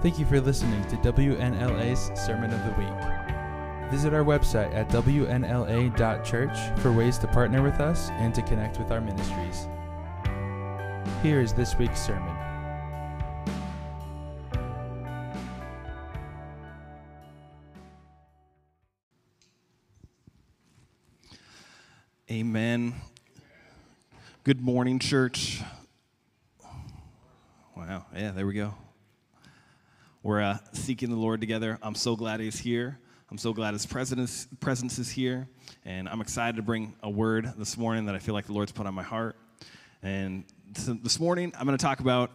Thank 0.00 0.20
you 0.20 0.26
for 0.26 0.40
listening 0.40 0.84
to 0.90 0.96
WNLA's 0.98 2.12
Sermon 2.24 2.52
of 2.52 2.64
the 2.64 2.70
Week. 2.80 3.90
Visit 3.90 4.14
our 4.14 4.22
website 4.22 4.72
at 4.72 4.88
WNLA.church 4.90 6.80
for 6.80 6.92
ways 6.92 7.18
to 7.18 7.26
partner 7.26 7.62
with 7.62 7.80
us 7.80 8.10
and 8.10 8.32
to 8.32 8.42
connect 8.42 8.78
with 8.78 8.92
our 8.92 9.00
ministries. 9.00 9.66
Here 11.20 11.40
is 11.40 11.52
this 11.52 11.76
week's 11.76 12.00
sermon. 12.00 12.32
Amen. 22.30 22.94
Good 24.44 24.60
morning, 24.60 25.00
church. 25.00 25.60
Wow. 27.76 28.06
Yeah, 28.14 28.30
there 28.30 28.46
we 28.46 28.54
go. 28.54 28.74
We're 30.22 30.42
uh, 30.42 30.58
seeking 30.72 31.10
the 31.10 31.16
Lord 31.16 31.40
together. 31.40 31.78
I'm 31.80 31.94
so 31.94 32.16
glad 32.16 32.40
He's 32.40 32.58
here. 32.58 32.98
I'm 33.30 33.38
so 33.38 33.52
glad 33.52 33.74
His 33.74 33.86
presence, 33.86 34.48
presence 34.58 34.98
is 34.98 35.08
here. 35.08 35.48
And 35.84 36.08
I'm 36.08 36.20
excited 36.20 36.56
to 36.56 36.62
bring 36.62 36.96
a 37.02 37.08
word 37.08 37.52
this 37.56 37.78
morning 37.78 38.06
that 38.06 38.16
I 38.16 38.18
feel 38.18 38.34
like 38.34 38.46
the 38.46 38.52
Lord's 38.52 38.72
put 38.72 38.86
on 38.86 38.94
my 38.94 39.04
heart. 39.04 39.36
And 40.02 40.44
this 40.72 41.20
morning, 41.20 41.52
I'm 41.56 41.66
going 41.66 41.78
to 41.78 41.82
talk 41.82 42.00
about 42.00 42.32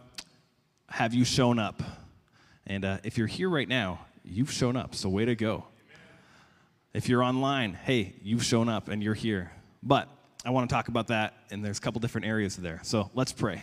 have 0.88 1.12
you 1.12 1.24
shown 1.24 1.58
up? 1.58 1.82
And 2.66 2.84
uh, 2.84 2.98
if 3.04 3.18
you're 3.18 3.26
here 3.26 3.50
right 3.50 3.68
now, 3.68 4.00
you've 4.24 4.50
shown 4.50 4.76
up. 4.76 4.94
So, 4.94 5.10
way 5.10 5.26
to 5.26 5.34
go. 5.34 5.64
If 6.94 7.08
you're 7.08 7.22
online, 7.22 7.74
hey, 7.74 8.14
you've 8.22 8.44
shown 8.44 8.70
up 8.70 8.88
and 8.88 9.02
you're 9.02 9.14
here. 9.14 9.52
But 9.82 10.08
I 10.46 10.50
want 10.50 10.70
to 10.70 10.74
talk 10.74 10.88
about 10.88 11.08
that, 11.08 11.34
and 11.50 11.62
there's 11.62 11.78
a 11.78 11.80
couple 11.82 12.00
different 12.00 12.26
areas 12.26 12.56
there. 12.56 12.80
So 12.82 13.10
let's 13.14 13.32
pray. 13.32 13.62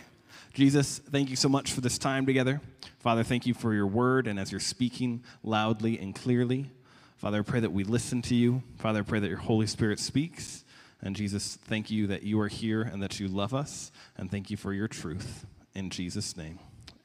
Jesus, 0.52 0.98
thank 0.98 1.30
you 1.30 1.36
so 1.36 1.48
much 1.48 1.72
for 1.72 1.80
this 1.80 1.96
time 1.96 2.26
together. 2.26 2.60
Father, 2.98 3.22
thank 3.22 3.46
you 3.46 3.54
for 3.54 3.72
your 3.72 3.86
word, 3.86 4.26
and 4.26 4.38
as 4.38 4.52
you're 4.52 4.60
speaking 4.60 5.24
loudly 5.42 5.98
and 5.98 6.14
clearly, 6.14 6.70
Father, 7.16 7.38
I 7.38 7.42
pray 7.42 7.60
that 7.60 7.72
we 7.72 7.84
listen 7.84 8.20
to 8.22 8.34
you. 8.34 8.62
Father, 8.76 8.98
I 8.98 9.02
pray 9.02 9.18
that 9.18 9.28
your 9.28 9.38
Holy 9.38 9.66
Spirit 9.66 9.98
speaks. 9.98 10.64
And 11.00 11.16
Jesus, 11.16 11.56
thank 11.64 11.90
you 11.90 12.06
that 12.08 12.22
you 12.22 12.38
are 12.40 12.48
here 12.48 12.82
and 12.82 13.02
that 13.02 13.18
you 13.18 13.28
love 13.28 13.54
us, 13.54 13.90
and 14.18 14.30
thank 14.30 14.50
you 14.50 14.58
for 14.58 14.74
your 14.74 14.88
truth. 14.88 15.46
In 15.74 15.88
Jesus' 15.88 16.36
name, 16.36 16.58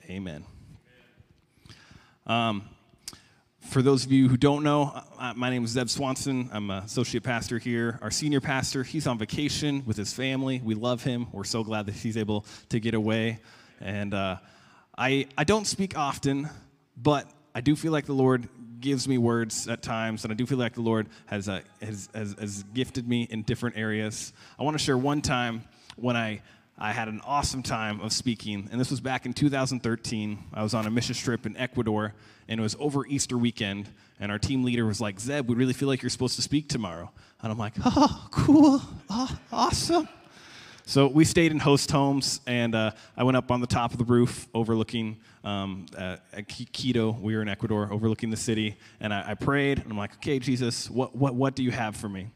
amen. 0.09 0.43
Um, 2.25 2.67
for 3.67 3.81
those 3.81 4.05
of 4.05 4.11
you 4.11 4.29
who 4.29 4.37
don't 4.37 4.63
know, 4.63 4.93
uh, 5.19 5.33
my 5.35 5.49
name 5.49 5.65
is 5.65 5.71
Zeb 5.71 5.89
Swanson. 5.89 6.49
I'm 6.53 6.69
an 6.69 6.83
associate 6.83 7.23
pastor 7.23 7.57
here. 7.57 7.99
Our 8.01 8.11
senior 8.11 8.39
pastor, 8.39 8.83
he's 8.83 9.07
on 9.07 9.17
vacation 9.17 9.83
with 9.85 9.97
his 9.97 10.13
family. 10.13 10.61
We 10.63 10.73
love 10.73 11.03
him. 11.03 11.27
We're 11.33 11.43
so 11.43 11.63
glad 11.63 11.85
that 11.87 11.95
he's 11.95 12.15
able 12.15 12.45
to 12.69 12.79
get 12.79 12.93
away. 12.93 13.39
And 13.81 14.13
uh, 14.13 14.37
I, 14.97 15.27
I 15.37 15.43
don't 15.43 15.67
speak 15.67 15.97
often, 15.97 16.49
but 16.95 17.29
I 17.53 17.61
do 17.61 17.75
feel 17.75 17.91
like 17.91 18.05
the 18.05 18.13
Lord 18.13 18.47
gives 18.79 19.07
me 19.07 19.17
words 19.17 19.67
at 19.67 19.81
times, 19.81 20.23
and 20.23 20.31
I 20.31 20.35
do 20.35 20.45
feel 20.45 20.57
like 20.57 20.75
the 20.75 20.81
Lord 20.81 21.07
has, 21.25 21.49
uh, 21.49 21.61
has, 21.81 22.09
has, 22.13 22.35
has 22.39 22.63
gifted 22.73 23.07
me 23.07 23.27
in 23.29 23.43
different 23.43 23.77
areas. 23.77 24.31
I 24.57 24.63
want 24.63 24.77
to 24.77 24.83
share 24.83 24.97
one 24.97 25.21
time 25.21 25.63
when 25.97 26.15
I 26.15 26.41
I 26.79 26.91
had 26.93 27.07
an 27.07 27.21
awesome 27.25 27.63
time 27.63 27.99
of 28.01 28.13
speaking, 28.13 28.69
and 28.71 28.79
this 28.79 28.91
was 28.91 29.01
back 29.01 29.25
in 29.25 29.33
2013. 29.33 30.37
I 30.53 30.61
was 30.61 30.75
on 30.75 30.85
a 30.85 30.91
mission 30.91 31.15
trip 31.15 31.47
in 31.47 31.57
Ecuador, 31.57 32.13
and 32.47 32.59
it 32.59 32.63
was 32.63 32.75
over 32.79 33.03
Easter 33.07 33.35
weekend. 33.35 33.89
And 34.19 34.31
our 34.31 34.37
team 34.37 34.63
leader 34.63 34.85
was 34.85 35.01
like, 35.01 35.19
"Zeb, 35.19 35.49
we 35.49 35.55
really 35.55 35.73
feel 35.73 35.87
like 35.87 36.03
you're 36.03 36.11
supposed 36.11 36.35
to 36.35 36.43
speak 36.43 36.69
tomorrow." 36.69 37.11
And 37.41 37.51
I'm 37.51 37.57
like, 37.57 37.73
"Oh, 37.83 38.27
cool, 38.29 38.81
oh, 39.09 39.39
awesome." 39.51 40.07
So 40.85 41.07
we 41.07 41.25
stayed 41.25 41.51
in 41.51 41.57
host 41.57 41.89
homes, 41.89 42.41
and 42.45 42.75
uh, 42.75 42.91
I 43.17 43.23
went 43.23 43.37
up 43.37 43.49
on 43.49 43.59
the 43.59 43.67
top 43.67 43.91
of 43.91 43.97
the 43.97 44.05
roof 44.05 44.47
overlooking 44.53 45.17
um, 45.43 45.87
uh, 45.97 46.17
Quito. 46.47 47.17
We 47.19 47.35
were 47.35 47.41
in 47.41 47.49
Ecuador, 47.49 47.91
overlooking 47.91 48.29
the 48.29 48.37
city, 48.37 48.77
and 48.99 49.11
I, 49.11 49.31
I 49.31 49.33
prayed, 49.33 49.79
and 49.79 49.91
I'm 49.91 49.97
like, 49.97 50.13
"Okay, 50.17 50.37
Jesus, 50.37 50.91
what, 50.91 51.15
what, 51.15 51.33
what 51.33 51.55
do 51.55 51.63
you 51.63 51.71
have 51.71 51.95
for 51.95 52.07
me?" 52.07 52.27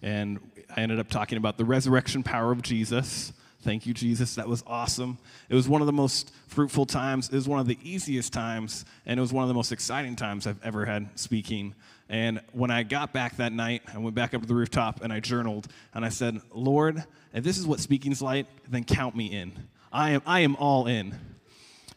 And 0.00 0.40
I 0.74 0.80
ended 0.80 1.00
up 1.00 1.10
talking 1.10 1.36
about 1.36 1.58
the 1.58 1.66
resurrection 1.66 2.22
power 2.22 2.50
of 2.50 2.62
Jesus 2.62 3.34
Thank 3.64 3.86
you, 3.86 3.94
Jesus. 3.94 4.34
That 4.34 4.46
was 4.46 4.62
awesome. 4.66 5.16
It 5.48 5.54
was 5.54 5.66
one 5.70 5.80
of 5.80 5.86
the 5.86 5.92
most 5.92 6.30
fruitful 6.48 6.84
times. 6.84 7.30
It 7.30 7.34
was 7.34 7.48
one 7.48 7.60
of 7.60 7.66
the 7.66 7.78
easiest 7.82 8.30
times, 8.30 8.84
and 9.06 9.18
it 9.18 9.22
was 9.22 9.32
one 9.32 9.42
of 9.42 9.48
the 9.48 9.54
most 9.54 9.72
exciting 9.72 10.16
times 10.16 10.46
I've 10.46 10.62
ever 10.62 10.84
had 10.84 11.18
speaking. 11.18 11.74
And 12.10 12.42
when 12.52 12.70
I 12.70 12.82
got 12.82 13.14
back 13.14 13.38
that 13.38 13.54
night, 13.54 13.80
I 13.92 13.96
went 13.96 14.14
back 14.14 14.34
up 14.34 14.42
to 14.42 14.46
the 14.46 14.54
rooftop 14.54 15.02
and 15.02 15.10
I 15.10 15.20
journaled, 15.20 15.68
and 15.94 16.04
I 16.04 16.10
said, 16.10 16.42
Lord, 16.52 17.02
if 17.32 17.42
this 17.42 17.56
is 17.56 17.66
what 17.66 17.80
speaking's 17.80 18.20
like, 18.20 18.46
then 18.68 18.84
count 18.84 19.16
me 19.16 19.32
in. 19.32 19.52
I 19.90 20.10
am, 20.10 20.20
I 20.26 20.40
am 20.40 20.56
all 20.56 20.86
in. 20.86 21.18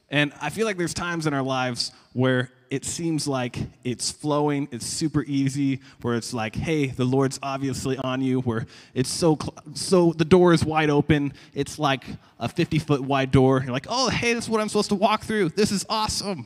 And 0.10 0.32
I 0.42 0.50
feel 0.50 0.66
like 0.66 0.78
there's 0.78 0.94
times 0.94 1.28
in 1.28 1.34
our 1.34 1.44
lives 1.44 1.92
where 2.14 2.50
it 2.70 2.86
seems 2.86 3.28
like 3.28 3.58
it's 3.84 4.12
flowing, 4.12 4.68
it's 4.72 4.86
super 4.86 5.24
easy, 5.24 5.80
where 6.02 6.16
it's 6.16 6.34
like, 6.34 6.56
hey, 6.56 6.88
the 6.88 7.06
Lord's 7.06 7.40
obviously 7.42 7.98
on 7.98 8.22
you, 8.22 8.42
where 8.42 8.66
it's 8.94 9.10
so, 9.10 9.38
so 9.74 10.14
the 10.14 10.26
door 10.26 10.54
is 10.54 10.64
wide 10.64 10.90
open. 10.90 11.34
It's 11.54 11.80
like 11.80 12.04
a 12.40 12.50
50 12.50 12.80
foot 12.80 13.02
wide 13.02 13.32
door. 13.32 13.62
You're 13.64 13.74
like, 13.74 13.88
oh, 13.90 14.10
hey, 14.10 14.34
this 14.34 14.46
is 14.46 14.50
what 14.50 14.62
I'm 14.62 14.70
supposed 14.70 14.90
to 14.90 14.96
walk 14.96 15.24
through. 15.24 15.50
This 15.50 15.72
is 15.72 15.86
awesome. 15.90 16.46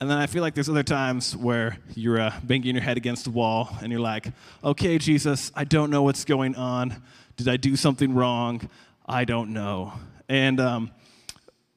And 0.00 0.08
then 0.08 0.18
I 0.18 0.26
feel 0.26 0.42
like 0.42 0.54
there's 0.54 0.68
other 0.68 0.84
times 0.84 1.36
where 1.36 1.76
you're 1.94 2.20
uh, 2.20 2.32
banging 2.44 2.76
your 2.76 2.84
head 2.84 2.96
against 2.96 3.24
the 3.24 3.30
wall 3.30 3.76
and 3.82 3.90
you're 3.90 4.00
like, 4.00 4.28
okay, 4.62 4.96
Jesus, 4.96 5.50
I 5.56 5.64
don't 5.64 5.90
know 5.90 6.02
what's 6.02 6.24
going 6.24 6.54
on. 6.54 7.02
Did 7.36 7.48
I 7.48 7.56
do 7.56 7.74
something 7.74 8.14
wrong? 8.14 8.68
I 9.06 9.24
don't 9.24 9.52
know. 9.52 9.92
And 10.28 10.60
um, 10.60 10.90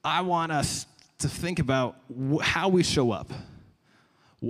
I 0.03 0.21
want 0.21 0.51
us 0.51 0.85
to 1.19 1.29
think 1.29 1.59
about 1.59 1.95
how 2.41 2.69
we 2.69 2.83
show 2.83 3.11
up. 3.11 3.31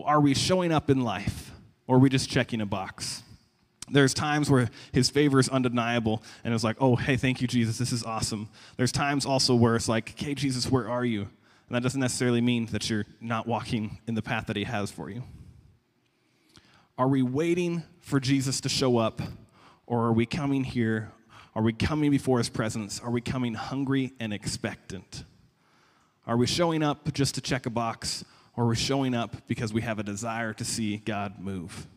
Are 0.05 0.21
we 0.21 0.33
showing 0.33 0.71
up 0.71 0.89
in 0.89 1.01
life 1.01 1.51
or 1.87 1.97
are 1.97 1.99
we 1.99 2.09
just 2.09 2.29
checking 2.29 2.61
a 2.61 2.65
box? 2.65 3.23
There's 3.89 4.13
times 4.13 4.49
where 4.49 4.69
his 4.93 5.09
favor 5.09 5.39
is 5.39 5.49
undeniable 5.49 6.23
and 6.43 6.53
it's 6.53 6.63
like, 6.63 6.77
oh, 6.79 6.95
hey, 6.95 7.17
thank 7.17 7.41
you, 7.41 7.47
Jesus, 7.47 7.77
this 7.77 7.91
is 7.91 8.03
awesome. 8.03 8.47
There's 8.77 8.91
times 8.91 9.25
also 9.25 9.53
where 9.53 9.75
it's 9.75 9.89
like, 9.89 10.17
hey, 10.17 10.33
Jesus, 10.33 10.71
where 10.71 10.89
are 10.89 11.03
you? 11.03 11.21
And 11.21 11.75
that 11.75 11.83
doesn't 11.83 11.99
necessarily 11.99 12.41
mean 12.41 12.67
that 12.67 12.89
you're 12.89 13.05
not 13.19 13.47
walking 13.47 13.99
in 14.07 14.15
the 14.15 14.21
path 14.21 14.47
that 14.47 14.55
he 14.55 14.63
has 14.63 14.91
for 14.91 15.09
you. 15.09 15.23
Are 16.97 17.07
we 17.07 17.21
waiting 17.21 17.83
for 17.99 18.19
Jesus 18.19 18.61
to 18.61 18.69
show 18.69 18.97
up 18.97 19.21
or 19.87 20.05
are 20.05 20.13
we 20.13 20.25
coming 20.25 20.63
here? 20.63 21.11
Are 21.53 21.61
we 21.61 21.73
coming 21.73 22.11
before 22.11 22.37
his 22.37 22.47
presence? 22.47 23.01
Are 23.01 23.11
we 23.11 23.19
coming 23.19 23.55
hungry 23.55 24.13
and 24.19 24.31
expectant? 24.31 25.25
Are 26.25 26.37
we 26.37 26.47
showing 26.47 26.81
up 26.81 27.11
just 27.13 27.35
to 27.35 27.41
check 27.41 27.65
a 27.65 27.69
box, 27.69 28.23
or 28.61 28.67
we're 28.67 28.75
showing 28.75 29.15
up 29.15 29.47
because 29.47 29.73
we 29.73 29.81
have 29.81 29.97
a 29.97 30.03
desire 30.03 30.53
to 30.53 30.63
see 30.63 30.97
God 30.97 31.39
move? 31.39 31.87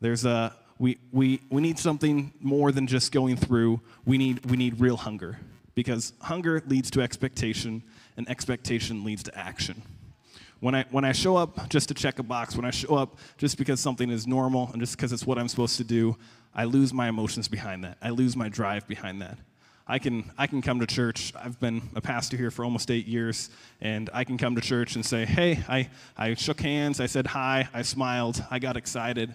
There's 0.00 0.24
a 0.24 0.54
we, 0.78 0.96
we, 1.12 1.40
we 1.50 1.60
need 1.60 1.78
something 1.78 2.32
more 2.40 2.72
than 2.72 2.86
just 2.86 3.12
going 3.12 3.36
through. 3.36 3.80
We 4.06 4.16
need, 4.16 4.46
we 4.46 4.56
need 4.56 4.80
real 4.80 4.96
hunger 4.96 5.38
because 5.74 6.12
hunger 6.20 6.62
leads 6.68 6.90
to 6.92 7.02
expectation, 7.02 7.82
and 8.16 8.28
expectation 8.28 9.04
leads 9.04 9.24
to 9.24 9.36
action. 9.36 9.82
When 10.60 10.74
I, 10.74 10.84
when 10.90 11.04
I 11.04 11.12
show 11.12 11.36
up 11.36 11.68
just 11.68 11.88
to 11.88 11.94
check 11.94 12.18
a 12.18 12.22
box, 12.22 12.56
when 12.56 12.64
I 12.64 12.70
show 12.70 12.94
up 12.94 13.18
just 13.38 13.58
because 13.58 13.80
something 13.80 14.08
is 14.08 14.26
normal 14.26 14.70
and 14.72 14.80
just 14.80 14.96
because 14.96 15.12
it's 15.12 15.26
what 15.26 15.36
I'm 15.36 15.48
supposed 15.48 15.76
to 15.78 15.84
do, 15.84 16.16
I 16.54 16.64
lose 16.64 16.94
my 16.94 17.08
emotions 17.08 17.48
behind 17.48 17.84
that. 17.84 17.98
I 18.00 18.10
lose 18.10 18.36
my 18.36 18.48
drive 18.48 18.86
behind 18.88 19.20
that. 19.20 19.36
I 19.90 19.98
can, 19.98 20.30
I 20.36 20.46
can 20.46 20.60
come 20.60 20.80
to 20.80 20.86
church. 20.86 21.32
I've 21.34 21.58
been 21.58 21.80
a 21.94 22.00
pastor 22.02 22.36
here 22.36 22.50
for 22.50 22.62
almost 22.62 22.90
eight 22.90 23.06
years, 23.06 23.48
and 23.80 24.10
I 24.12 24.24
can 24.24 24.36
come 24.36 24.54
to 24.54 24.60
church 24.60 24.96
and 24.96 25.04
say, 25.04 25.24
hey, 25.24 25.64
I, 25.66 25.88
I 26.16 26.34
shook 26.34 26.60
hands, 26.60 27.00
I 27.00 27.06
said 27.06 27.28
hi, 27.28 27.68
I 27.72 27.80
smiled, 27.80 28.44
I 28.50 28.58
got 28.58 28.76
excited. 28.76 29.34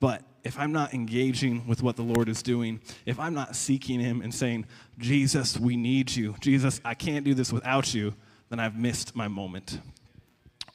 But 0.00 0.22
if 0.42 0.58
I'm 0.58 0.72
not 0.72 0.94
engaging 0.94 1.66
with 1.66 1.82
what 1.82 1.96
the 1.96 2.02
Lord 2.02 2.30
is 2.30 2.42
doing, 2.42 2.80
if 3.04 3.20
I'm 3.20 3.34
not 3.34 3.54
seeking 3.54 4.00
Him 4.00 4.22
and 4.22 4.32
saying, 4.32 4.64
Jesus, 4.96 5.58
we 5.58 5.76
need 5.76 6.10
you, 6.10 6.34
Jesus, 6.40 6.80
I 6.82 6.94
can't 6.94 7.24
do 7.24 7.34
this 7.34 7.52
without 7.52 7.92
you, 7.92 8.14
then 8.48 8.58
I've 8.58 8.78
missed 8.78 9.14
my 9.14 9.28
moment. 9.28 9.80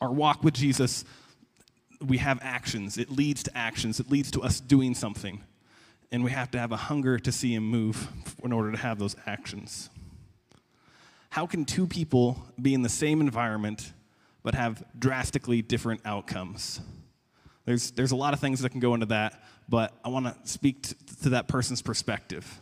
Our 0.02 0.14
walk 0.14 0.44
with 0.44 0.54
Jesus, 0.54 1.04
we 2.00 2.20
have 2.20 2.38
actions. 2.44 3.00
It 3.00 3.10
leads 3.10 3.42
to 3.44 3.58
actions, 3.58 4.00
it 4.00 4.12
leads 4.12 4.30
to 4.32 4.44
us 4.44 4.60
doing 4.60 4.94
something 4.94 5.42
and 6.16 6.24
we 6.24 6.32
have 6.32 6.50
to 6.50 6.58
have 6.58 6.72
a 6.72 6.78
hunger 6.78 7.20
to 7.20 7.30
see 7.30 7.54
him 7.54 7.66
move 7.66 8.08
in 8.42 8.54
order 8.54 8.72
to 8.72 8.78
have 8.78 8.98
those 8.98 9.18
actions. 9.28 9.90
How 11.30 11.46
can 11.46 11.66
two 11.66 11.86
people 11.86 12.42
be 12.60 12.74
in 12.74 12.84
the 12.84 12.90
same 12.90 13.20
environment 13.20 13.92
but 14.42 14.56
have 14.56 14.82
drastically 14.98 15.62
different 15.62 16.00
outcomes? 16.06 16.80
There's, 17.66 17.92
there's 17.92 18.14
a 18.14 18.16
lot 18.16 18.34
of 18.34 18.40
things 18.40 18.62
that 18.62 18.70
can 18.70 18.80
go 18.80 18.94
into 18.94 19.08
that, 19.08 19.44
but 19.68 19.92
I 20.06 20.08
want 20.08 20.26
to 20.28 20.50
speak 20.50 20.84
to 21.24 21.30
that 21.32 21.50
person's 21.50 21.82
perspective. 21.82 22.62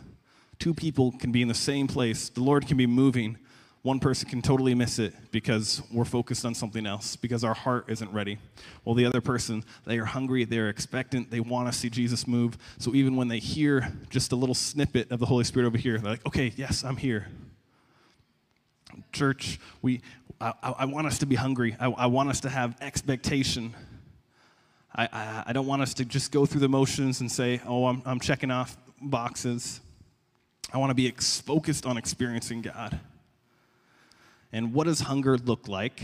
Two 0.57 0.73
people 0.73 1.11
can 1.11 1.31
be 1.31 1.43
in 1.43 1.47
the 1.47 1.53
same 1.53 1.85
place, 1.85 2.29
the 2.29 2.41
Lord 2.41 2.65
can 2.65 2.75
be 2.75 2.87
moving, 2.87 3.37
one 3.83 3.99
person 3.99 4.29
can 4.29 4.41
totally 4.41 4.73
miss 4.73 4.97
it 4.97 5.13
because 5.31 5.81
we're 5.91 6.05
focused 6.05 6.45
on 6.45 6.55
something 6.55 6.85
else, 6.85 7.17
because 7.17 7.43
our 7.43 7.53
heart 7.53 7.85
isn't 7.89 8.11
ready. 8.13 8.37
While 8.85 8.95
the 8.95 9.05
other 9.05 9.19
person, 9.19 9.65
they 9.85 9.99
are 9.99 10.05
hungry, 10.05 10.45
they're 10.45 10.69
expectant, 10.69 11.29
they 11.29 11.41
want 11.41 11.71
to 11.71 11.77
see 11.77 11.89
Jesus 11.89 12.25
move. 12.25 12.57
So 12.77 12.95
even 12.95 13.17
when 13.17 13.27
they 13.27 13.39
hear 13.39 13.91
just 14.09 14.31
a 14.31 14.37
little 14.37 14.55
snippet 14.55 15.11
of 15.11 15.19
the 15.19 15.25
Holy 15.25 15.43
Spirit 15.43 15.67
over 15.67 15.77
here, 15.77 15.97
they're 15.97 16.11
like, 16.11 16.25
okay, 16.25 16.53
yes, 16.55 16.85
I'm 16.85 16.95
here. 16.95 17.27
Church, 19.11 19.59
we, 19.81 20.01
I, 20.39 20.53
I 20.61 20.85
want 20.85 21.07
us 21.07 21.17
to 21.17 21.25
be 21.25 21.35
hungry. 21.35 21.75
I, 21.77 21.87
I 21.87 22.05
want 22.05 22.29
us 22.29 22.39
to 22.41 22.49
have 22.49 22.77
expectation. 22.79 23.75
I, 24.95 25.09
I, 25.11 25.43
I, 25.47 25.53
don't 25.53 25.65
want 25.65 25.81
us 25.81 25.93
to 25.95 26.05
just 26.05 26.31
go 26.31 26.45
through 26.45 26.61
the 26.61 26.69
motions 26.69 27.19
and 27.19 27.29
say, 27.29 27.59
oh, 27.67 27.87
I'm, 27.87 28.01
I'm 28.05 28.21
checking 28.21 28.51
off 28.51 28.77
boxes. 29.01 29.81
I 30.71 30.77
want 30.77 30.91
to 30.91 30.95
be 30.95 31.07
ex- 31.07 31.41
focused 31.41 31.85
on 31.85 31.97
experiencing 31.97 32.61
God. 32.61 32.97
And 34.53 34.71
what 34.71 34.85
does 34.85 35.01
hunger 35.01 35.37
look 35.37 35.67
like? 35.67 36.01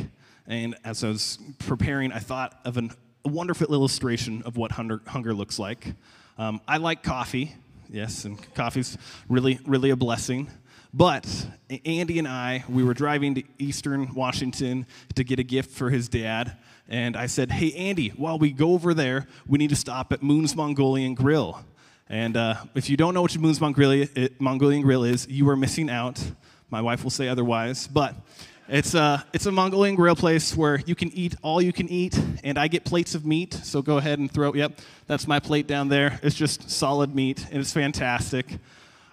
And 0.47 0.75
as 0.83 1.03
I 1.03 1.09
was 1.09 1.37
preparing, 1.59 2.11
I 2.11 2.17
thought 2.17 2.59
of 2.65 2.77
an, 2.77 2.91
a 3.23 3.29
wonderful 3.29 3.71
illustration 3.71 4.41
of 4.43 4.57
what 4.57 4.71
hunger, 4.71 5.01
hunger 5.05 5.35
looks 5.35 5.59
like. 5.59 5.93
Um, 6.39 6.59
I 6.67 6.77
like 6.77 7.03
coffee, 7.03 7.55
yes, 7.89 8.25
and 8.25 8.37
coffee's 8.55 8.97
really, 9.29 9.59
really 9.67 9.91
a 9.91 9.95
blessing. 9.95 10.49
But 10.91 11.27
Andy 11.85 12.17
and 12.17 12.27
I, 12.27 12.63
we 12.67 12.83
were 12.83 12.95
driving 12.95 13.35
to 13.35 13.43
Eastern 13.59 14.15
Washington 14.15 14.87
to 15.13 15.23
get 15.23 15.37
a 15.37 15.43
gift 15.43 15.69
for 15.69 15.91
his 15.91 16.09
dad. 16.09 16.57
And 16.87 17.15
I 17.15 17.27
said, 17.27 17.51
Hey, 17.51 17.71
Andy, 17.73 18.09
while 18.09 18.39
we 18.39 18.51
go 18.51 18.73
over 18.73 18.95
there, 18.95 19.27
we 19.47 19.59
need 19.59 19.69
to 19.69 19.75
stop 19.75 20.11
at 20.11 20.23
Moon's 20.23 20.55
Mongolian 20.55 21.13
Grill. 21.13 21.63
And 22.07 22.35
uh, 22.35 22.55
if 22.73 22.89
you 22.89 22.97
don't 22.97 23.13
know 23.13 23.21
what 23.21 23.37
Moon's 23.37 23.61
Mongolian, 23.61 24.09
Mongolian 24.39 24.81
Grill 24.81 25.03
is, 25.03 25.27
you 25.27 25.47
are 25.49 25.55
missing 25.55 25.91
out. 25.91 26.19
My 26.69 26.81
wife 26.81 27.03
will 27.03 27.11
say 27.11 27.27
otherwise. 27.27 27.87
But 27.87 28.15
it's 28.67 28.93
a, 28.93 29.25
it's 29.33 29.47
a 29.47 29.51
Mongolian 29.51 29.95
grill 29.95 30.15
place 30.15 30.55
where 30.55 30.79
you 30.85 30.93
can 30.93 31.11
eat 31.13 31.35
all 31.41 31.61
you 31.61 31.73
can 31.73 31.89
eat, 31.89 32.19
and 32.43 32.57
I 32.57 32.67
get 32.67 32.85
plates 32.85 33.15
of 33.15 33.25
meat, 33.25 33.53
so 33.53 33.81
go 33.81 33.97
ahead 33.97 34.19
and 34.19 34.31
throw, 34.31 34.53
yep, 34.53 34.79
that's 35.07 35.27
my 35.27 35.39
plate 35.39 35.65
down 35.65 35.89
there. 35.89 36.19
It's 36.21 36.35
just 36.35 36.69
solid 36.69 37.15
meat, 37.15 37.43
and 37.49 37.59
it's 37.59 37.73
fantastic. 37.73 38.45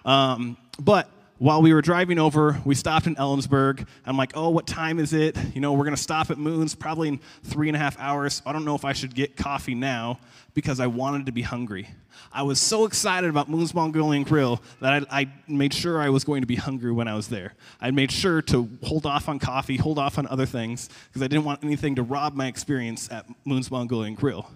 Um, 0.05 0.57
but 0.79 1.09
while 1.39 1.61
we 1.61 1.73
were 1.73 1.81
driving 1.81 2.17
over, 2.17 2.59
we 2.65 2.73
stopped 2.73 3.05
in 3.05 3.15
Ellensburg. 3.15 3.87
I'm 4.05 4.17
like, 4.17 4.31
oh, 4.35 4.49
what 4.49 4.65
time 4.65 4.99
is 4.99 5.13
it? 5.13 5.37
You 5.53 5.61
know, 5.61 5.73
we're 5.73 5.83
going 5.83 5.95
to 5.95 6.01
stop 6.01 6.31
at 6.31 6.37
Moon's 6.37 6.73
probably 6.73 7.09
in 7.09 7.19
three 7.43 7.69
and 7.69 7.75
a 7.75 7.79
half 7.79 7.99
hours. 7.99 8.41
I 8.45 8.53
don't 8.53 8.65
know 8.65 8.75
if 8.75 8.83
I 8.83 8.93
should 8.93 9.13
get 9.13 9.35
coffee 9.35 9.75
now 9.75 10.19
because 10.55 10.79
I 10.79 10.87
wanted 10.87 11.27
to 11.27 11.31
be 11.31 11.43
hungry. 11.43 11.89
I 12.33 12.41
was 12.41 12.59
so 12.59 12.85
excited 12.85 13.29
about 13.29 13.49
Moon's 13.49 13.75
Mongolian 13.75 14.23
Grill 14.23 14.61
that 14.81 15.05
I, 15.11 15.21
I, 15.21 15.31
made 15.47 15.73
sure 15.73 16.01
I 16.01 16.09
was 16.09 16.23
going 16.23 16.41
to 16.41 16.47
be 16.47 16.55
hungry 16.55 16.91
when 16.91 17.07
I 17.07 17.13
was 17.13 17.27
there. 17.27 17.53
I 17.79 17.91
made 17.91 18.11
sure 18.11 18.41
to 18.43 18.67
hold 18.83 19.05
off 19.05 19.29
on 19.29 19.37
coffee, 19.37 19.77
hold 19.77 19.99
off 19.99 20.17
on 20.17 20.25
other 20.27 20.47
things, 20.47 20.89
because 21.07 21.21
I 21.21 21.27
didn't 21.27 21.45
want 21.45 21.63
anything 21.63 21.95
to 21.95 22.03
rob 22.03 22.33
my 22.33 22.47
experience 22.47 23.09
at 23.11 23.27
Moon's 23.45 23.69
Mongolian 23.69 24.15
Grill. 24.15 24.49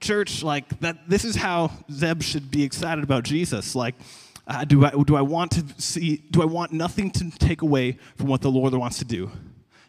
Church, 0.00 0.42
like 0.42 0.78
that, 0.80 1.08
this 1.08 1.24
is 1.24 1.34
how 1.34 1.72
Zeb 1.90 2.22
should 2.22 2.50
be 2.50 2.62
excited 2.62 3.02
about 3.02 3.24
Jesus. 3.24 3.74
Like, 3.74 3.94
uh, 4.48 4.64
do 4.64 4.84
I 4.84 4.90
do 4.90 5.14
I 5.14 5.22
want 5.22 5.52
to 5.52 5.64
see? 5.80 6.24
Do 6.30 6.42
I 6.42 6.46
want 6.46 6.72
nothing 6.72 7.10
to 7.12 7.30
take 7.30 7.62
away 7.62 7.98
from 8.16 8.26
what 8.26 8.40
the 8.40 8.50
Lord 8.50 8.74
wants 8.74 8.98
to 8.98 9.04
do? 9.04 9.30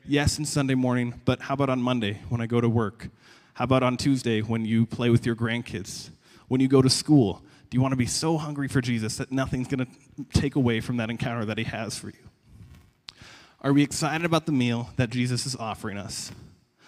Yes, 0.06 0.38
in 0.38 0.46
Sunday 0.46 0.76
morning, 0.76 1.20
but 1.26 1.42
how 1.42 1.56
about 1.56 1.70
on 1.70 1.82
Monday 1.82 2.20
when 2.30 2.42
I 2.42 2.46
go 2.46 2.62
to 2.62 2.70
work? 2.70 3.10
How 3.54 3.66
about 3.66 3.84
on 3.84 3.98
Tuesday 3.98 4.42
when 4.42 4.66
you 4.66 4.86
play 4.86 5.10
with 5.10 5.26
your 5.26 5.36
grandkids? 5.36 6.12
when 6.50 6.60
you 6.60 6.68
go 6.68 6.82
to 6.82 6.90
school? 6.90 7.42
Do 7.70 7.78
you 7.78 7.82
want 7.82 7.94
to 7.94 7.98
be 7.98 8.08
so 8.08 8.38
hungry 8.38 8.68
for 8.68 8.82
Jesus 8.82 9.16
that 9.18 9.32
nothing's 9.32 9.70
going 9.70 9.86
to 9.86 10.40
take 10.40 10.56
away 10.56 10.82
from 10.82 10.98
that 10.98 11.10
encounter 11.10 11.46
that 11.46 11.58
he 11.58 11.64
has 11.64 11.98
for 11.98 12.08
you? 12.08 13.16
Are 13.62 13.72
we 13.72 13.84
excited 13.84 14.26
about 14.26 14.46
the 14.46 14.52
meal 14.52 14.90
that 14.98 15.10
Jesus 15.10 15.46
is 15.46 15.56
offering 15.56 15.98
us, 15.98 16.32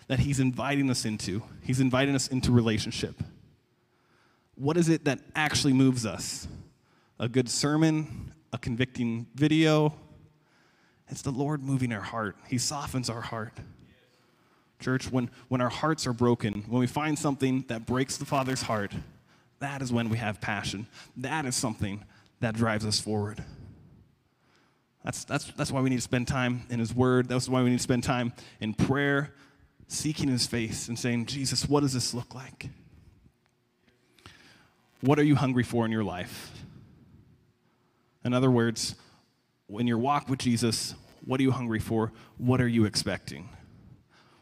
that 0.07 0.19
he's 0.19 0.39
inviting 0.39 0.89
us 0.89 1.05
into? 1.05 1.43
He's 1.61 1.79
inviting 1.79 2.15
us 2.15 2.27
into 2.27 2.51
relationship. 2.51 3.21
What 4.55 4.75
is 4.75 4.89
it 4.89 5.05
that 5.05 5.19
actually 5.35 5.73
moves 5.73 6.05
us? 6.05 6.47
A 7.21 7.29
good 7.29 7.47
sermon, 7.47 8.33
a 8.51 8.57
convicting 8.57 9.27
video? 9.35 9.93
It's 11.07 11.21
the 11.21 11.29
Lord 11.29 11.61
moving 11.61 11.93
our 11.93 12.01
heart. 12.01 12.35
He 12.47 12.57
softens 12.57 13.11
our 13.11 13.21
heart. 13.21 13.53
Church, 14.79 15.11
when, 15.11 15.29
when 15.47 15.61
our 15.61 15.69
hearts 15.69 16.07
are 16.07 16.13
broken, 16.13 16.63
when 16.67 16.79
we 16.79 16.87
find 16.87 17.19
something 17.19 17.63
that 17.67 17.85
breaks 17.85 18.17
the 18.17 18.25
Father's 18.25 18.63
heart, 18.63 18.91
that 19.59 19.83
is 19.83 19.93
when 19.93 20.09
we 20.09 20.17
have 20.17 20.41
passion. 20.41 20.87
That 21.15 21.45
is 21.45 21.55
something 21.55 22.03
that 22.39 22.55
drives 22.55 22.87
us 22.87 22.99
forward. 22.99 23.43
That's, 25.05 25.23
that's, 25.23 25.45
that's 25.51 25.71
why 25.71 25.81
we 25.81 25.91
need 25.91 25.97
to 25.97 26.01
spend 26.01 26.27
time 26.27 26.63
in 26.71 26.79
His 26.79 26.91
Word. 26.91 27.29
That's 27.29 27.47
why 27.47 27.61
we 27.61 27.69
need 27.69 27.77
to 27.77 27.83
spend 27.83 28.03
time 28.03 28.33
in 28.59 28.73
prayer, 28.73 29.31
seeking 29.87 30.27
His 30.27 30.47
face, 30.47 30.87
and 30.87 30.97
saying, 30.97 31.27
Jesus, 31.27 31.69
what 31.69 31.81
does 31.81 31.93
this 31.93 32.15
look 32.15 32.33
like? 32.33 32.69
What 35.01 35.19
are 35.19 35.23
you 35.23 35.35
hungry 35.35 35.63
for 35.63 35.85
in 35.85 35.91
your 35.91 36.03
life? 36.03 36.60
In 38.23 38.33
other 38.33 38.51
words, 38.51 38.95
when 39.67 39.87
you 39.87 39.97
walk 39.97 40.29
with 40.29 40.39
Jesus, 40.39 40.95
what 41.25 41.39
are 41.39 41.43
you 41.43 41.51
hungry 41.51 41.79
for? 41.79 42.11
What 42.37 42.61
are 42.61 42.67
you 42.67 42.85
expecting? 42.85 43.49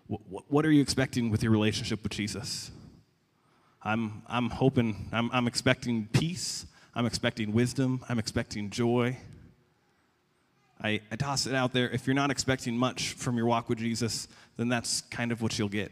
What, 0.08 0.44
what 0.48 0.66
are 0.66 0.72
you 0.72 0.82
expecting 0.82 1.30
with 1.30 1.44
your 1.44 1.52
relationship 1.52 2.02
with 2.04 2.12
Jesus? 2.12 2.72
I'm, 3.84 4.24
I'm 4.28 4.50
hoping, 4.50 5.08
I'm, 5.12 5.30
I'm 5.32 5.48
expecting 5.48 6.08
peace. 6.12 6.66
I'm 6.96 7.06
expecting 7.06 7.54
wisdom. 7.54 8.04
I'm 8.10 8.20
expecting 8.20 8.70
joy. 8.70 9.18
I, 10.82 11.02
I 11.12 11.16
toss 11.16 11.46
it 11.46 11.54
out 11.54 11.74
there. 11.74 11.90
If 11.90 12.08
you're 12.08 12.16
not 12.16 12.32
expecting 12.32 12.78
much 12.78 13.14
from 13.14 13.38
your 13.38 13.46
walk 13.46 13.70
with 13.70 13.78
Jesus, 13.78 14.28
then 14.58 14.70
that's 14.70 15.02
kind 15.02 15.32
of 15.32 15.42
what 15.42 15.58
you'll 15.60 15.70
get. 15.70 15.92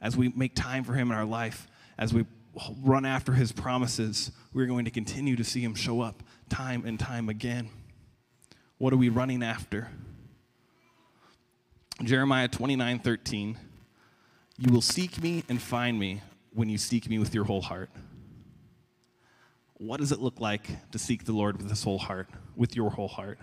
As 0.00 0.16
we 0.16 0.28
make 0.36 0.54
time 0.54 0.84
for 0.84 0.94
Him 0.94 1.10
in 1.10 1.16
our 1.16 1.24
life, 1.24 1.68
as 1.98 2.12
we 2.12 2.26
run 2.82 3.06
after 3.06 3.32
His 3.32 3.52
promises, 3.52 4.32
we're 4.52 4.66
going 4.66 4.84
to 4.84 4.90
continue 4.90 5.36
to 5.36 5.44
see 5.44 5.60
Him 5.60 5.74
show 5.74 6.00
up 6.00 6.22
time 6.52 6.84
and 6.84 7.00
time 7.00 7.30
again. 7.30 7.70
What 8.76 8.92
are 8.92 8.98
we 8.98 9.08
running 9.08 9.42
after? 9.42 9.88
Jeremiah 12.04 12.48
29 12.48 12.98
13. 12.98 13.58
You 14.58 14.72
will 14.72 14.82
seek 14.82 15.22
me 15.22 15.44
and 15.48 15.60
find 15.60 15.98
me 15.98 16.20
when 16.52 16.68
you 16.68 16.76
seek 16.76 17.08
me 17.08 17.18
with 17.18 17.34
your 17.34 17.44
whole 17.44 17.62
heart? 17.62 17.88
What 19.78 19.98
does 19.98 20.12
it 20.12 20.20
look 20.20 20.40
like 20.40 20.68
to 20.90 20.98
seek 20.98 21.24
the 21.24 21.32
Lord 21.32 21.56
with 21.56 21.70
this 21.70 21.82
whole 21.82 21.98
heart, 21.98 22.28
with 22.54 22.76
your 22.76 22.90
whole 22.90 23.08
heart? 23.08 23.38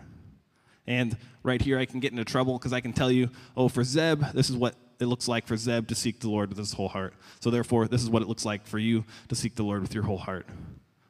And 0.85 1.17
right 1.41 1.61
here, 1.61 1.79
I 1.79 1.85
can 1.85 1.99
get 1.99 2.11
into 2.11 2.23
trouble 2.23 2.59
because 2.59 2.73
I 2.73 2.79
can 2.79 2.93
tell 2.93 3.11
you, 3.11 3.29
oh, 3.57 3.69
for 3.69 3.83
Zeb, 3.83 4.23
this 4.33 4.51
is 4.51 4.55
what 4.55 4.75
it 4.99 5.07
looks 5.07 5.27
like 5.27 5.47
for 5.47 5.57
Zeb 5.57 5.87
to 5.87 5.95
seek 5.95 6.19
the 6.19 6.29
Lord 6.29 6.49
with 6.49 6.59
his 6.59 6.73
whole 6.73 6.89
heart. 6.89 7.15
So 7.39 7.49
therefore, 7.49 7.87
this 7.87 8.03
is 8.03 8.09
what 8.09 8.21
it 8.21 8.27
looks 8.27 8.45
like 8.45 8.67
for 8.67 8.77
you 8.77 9.03
to 9.29 9.35
seek 9.35 9.55
the 9.55 9.63
Lord 9.63 9.81
with 9.81 9.95
your 9.95 10.03
whole 10.03 10.19
heart. 10.19 10.45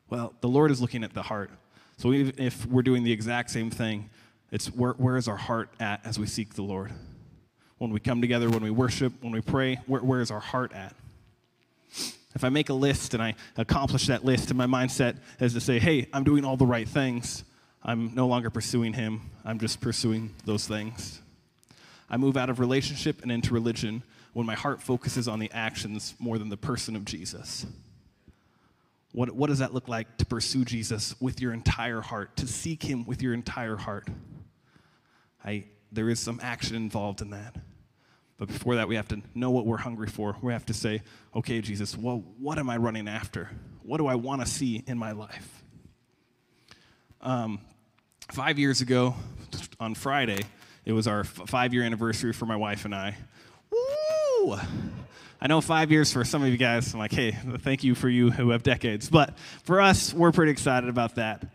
Well, 0.09 0.33
the 0.39 0.49
Lord 0.49 0.71
is 0.71 0.81
looking 0.81 1.03
at 1.03 1.13
the 1.13 1.23
heart. 1.23 1.51
So 1.99 2.13
if 2.13 2.65
we're 2.65 2.81
doing 2.81 3.03
the 3.03 3.11
exact 3.11 3.49
same 3.49 3.69
thing, 3.69 4.09
it's 4.53 4.67
where, 4.67 4.93
where 4.93 5.17
is 5.17 5.27
our 5.27 5.35
heart 5.35 5.69
at 5.81 5.99
as 6.05 6.17
we 6.17 6.27
seek 6.27 6.53
the 6.53 6.61
Lord? 6.61 6.93
When 7.77 7.91
we 7.91 7.99
come 7.99 8.21
together, 8.21 8.49
when 8.49 8.63
we 8.63 8.71
worship, 8.71 9.11
when 9.19 9.33
we 9.33 9.41
pray, 9.41 9.81
where, 9.85 10.01
where 10.01 10.21
is 10.21 10.31
our 10.31 10.39
heart 10.39 10.71
at? 10.71 10.95
If 12.33 12.45
I 12.45 12.47
make 12.47 12.69
a 12.69 12.73
list 12.73 13.15
and 13.15 13.21
I 13.21 13.35
accomplish 13.57 14.07
that 14.07 14.23
list, 14.23 14.49
and 14.49 14.57
my 14.57 14.65
mindset 14.65 15.17
is 15.41 15.53
to 15.55 15.59
say, 15.59 15.77
hey, 15.77 16.07
I'm 16.13 16.23
doing 16.23 16.45
all 16.45 16.55
the 16.55 16.65
right 16.65 16.87
things, 16.87 17.43
I'm 17.83 18.15
no 18.15 18.27
longer 18.27 18.49
pursuing 18.49 18.93
Him, 18.93 19.29
I'm 19.43 19.59
just 19.59 19.81
pursuing 19.81 20.33
those 20.45 20.65
things. 20.65 21.21
I 22.09 22.15
move 22.15 22.37
out 22.37 22.49
of 22.49 22.61
relationship 22.61 23.23
and 23.23 23.29
into 23.29 23.53
religion 23.53 24.03
when 24.31 24.45
my 24.45 24.55
heart 24.55 24.81
focuses 24.81 25.27
on 25.27 25.39
the 25.39 25.51
actions 25.51 26.15
more 26.17 26.37
than 26.37 26.47
the 26.47 26.55
person 26.55 26.95
of 26.95 27.03
Jesus. 27.03 27.65
What, 29.11 29.31
what 29.31 29.47
does 29.47 29.59
that 29.59 29.73
look 29.73 29.87
like 29.87 30.17
to 30.17 30.25
pursue 30.25 30.65
Jesus 30.65 31.15
with 31.19 31.41
your 31.41 31.53
entire 31.53 32.01
heart, 32.01 32.37
to 32.37 32.47
seek 32.47 32.83
Him 32.83 33.05
with 33.05 33.21
your 33.21 33.33
entire 33.33 33.75
heart? 33.75 34.07
I, 35.43 35.65
there 35.91 36.09
is 36.09 36.19
some 36.19 36.39
action 36.43 36.75
involved 36.75 37.21
in 37.21 37.31
that. 37.31 37.55
But 38.37 38.47
before 38.47 38.75
that, 38.75 38.87
we 38.87 38.95
have 38.95 39.07
to 39.09 39.21
know 39.35 39.49
what 39.51 39.65
we're 39.65 39.77
hungry 39.77 40.07
for. 40.07 40.37
We 40.41 40.53
have 40.53 40.65
to 40.67 40.73
say, 40.73 41.01
okay, 41.35 41.59
Jesus, 41.59 41.97
well, 41.97 42.23
what 42.39 42.57
am 42.57 42.69
I 42.69 42.77
running 42.77 43.07
after? 43.07 43.49
What 43.83 43.97
do 43.97 44.07
I 44.07 44.15
want 44.15 44.41
to 44.41 44.47
see 44.47 44.83
in 44.87 44.97
my 44.97 45.11
life? 45.11 45.63
Um, 47.21 47.59
five 48.31 48.57
years 48.57 48.79
ago, 48.79 49.15
on 49.79 49.95
Friday, 49.95 50.39
it 50.85 50.93
was 50.93 51.07
our 51.07 51.23
five 51.23 51.73
year 51.73 51.83
anniversary 51.83 52.31
for 52.31 52.45
my 52.45 52.55
wife 52.55 52.85
and 52.85 52.95
I. 52.95 53.17
Woo! 53.71 54.57
I 55.41 55.47
know 55.47 55.61
five 55.61 55.89
years 55.89 56.11
for 56.11 56.25
some 56.25 56.43
of 56.43 56.49
you 56.49 56.57
guys, 56.57 56.93
I'm 56.93 56.99
like, 56.99 57.13
hey, 57.13 57.31
thank 57.31 57.81
you 57.81 57.95
for 57.95 58.09
you 58.09 58.29
who 58.29 58.49
have 58.49 58.61
decades. 58.61 59.09
But 59.09 59.37
for 59.63 59.79
us, 59.79 60.13
we're 60.13 60.33
pretty 60.33 60.51
excited 60.51 60.89
about 60.89 61.15
that. 61.15 61.45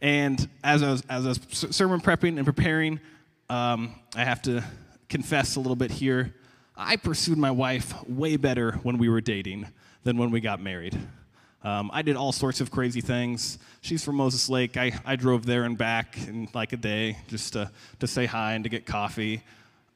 And 0.00 0.48
as 0.64 0.82
I 0.82 0.90
was, 0.90 1.02
as 1.10 1.26
I 1.26 1.28
was 1.28 1.40
sermon 1.76 2.00
prepping 2.00 2.38
and 2.38 2.46
preparing, 2.46 2.98
um, 3.50 3.94
I 4.14 4.24
have 4.24 4.40
to 4.42 4.64
confess 5.10 5.56
a 5.56 5.60
little 5.60 5.76
bit 5.76 5.90
here. 5.90 6.34
I 6.78 6.96
pursued 6.96 7.36
my 7.36 7.50
wife 7.50 7.94
way 8.08 8.38
better 8.38 8.72
when 8.82 8.96
we 8.96 9.10
were 9.10 9.20
dating 9.20 9.66
than 10.04 10.16
when 10.16 10.30
we 10.30 10.40
got 10.40 10.62
married. 10.62 10.98
Um, 11.62 11.90
I 11.92 12.00
did 12.00 12.16
all 12.16 12.32
sorts 12.32 12.62
of 12.62 12.70
crazy 12.70 13.02
things. 13.02 13.58
She's 13.82 14.02
from 14.02 14.16
Moses 14.16 14.48
Lake. 14.48 14.78
I, 14.78 14.98
I 15.04 15.16
drove 15.16 15.44
there 15.44 15.64
and 15.64 15.76
back 15.76 16.16
in 16.26 16.48
like 16.54 16.72
a 16.72 16.78
day 16.78 17.18
just 17.28 17.52
to, 17.52 17.70
to 18.00 18.06
say 18.06 18.24
hi 18.24 18.54
and 18.54 18.64
to 18.64 18.70
get 18.70 18.86
coffee. 18.86 19.42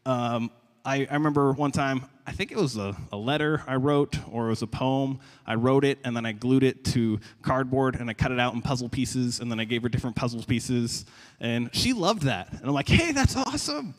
Um, 0.04 0.50
I, 0.84 1.06
I, 1.10 1.14
remember 1.14 1.52
one 1.52 1.72
time, 1.72 2.04
I 2.30 2.32
think 2.32 2.52
it 2.52 2.56
was 2.56 2.76
a, 2.76 2.96
a, 3.10 3.16
letter 3.16 3.64
I 3.66 3.74
wrote 3.74 4.16
or 4.30 4.46
it 4.46 4.50
was 4.50 4.62
a 4.62 4.66
poem. 4.68 5.18
I 5.44 5.56
wrote 5.56 5.84
it 5.84 5.98
and 6.04 6.16
then 6.16 6.24
I 6.24 6.30
glued 6.30 6.62
it 6.62 6.84
to 6.84 7.18
cardboard 7.42 7.96
and 7.96 8.08
I 8.08 8.12
cut 8.12 8.30
it 8.30 8.38
out 8.38 8.54
in 8.54 8.62
puzzle 8.62 8.88
pieces 8.88 9.40
and 9.40 9.50
then 9.50 9.58
I 9.58 9.64
gave 9.64 9.82
her 9.82 9.88
different 9.88 10.14
puzzle 10.14 10.44
pieces. 10.44 11.06
And 11.40 11.74
she 11.74 11.92
loved 11.92 12.22
that. 12.22 12.52
And 12.52 12.62
I'm 12.62 12.72
like, 12.72 12.88
hey, 12.88 13.10
that's 13.10 13.34
awesome 13.36 13.96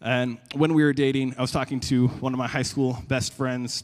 And 0.00 0.38
when 0.54 0.74
we 0.74 0.84
were 0.84 0.92
dating, 0.92 1.34
I 1.36 1.40
was 1.40 1.50
talking 1.50 1.80
to 1.80 2.06
one 2.06 2.32
of 2.32 2.38
my 2.38 2.46
high 2.46 2.62
school 2.62 3.02
best 3.08 3.34
friends. 3.34 3.82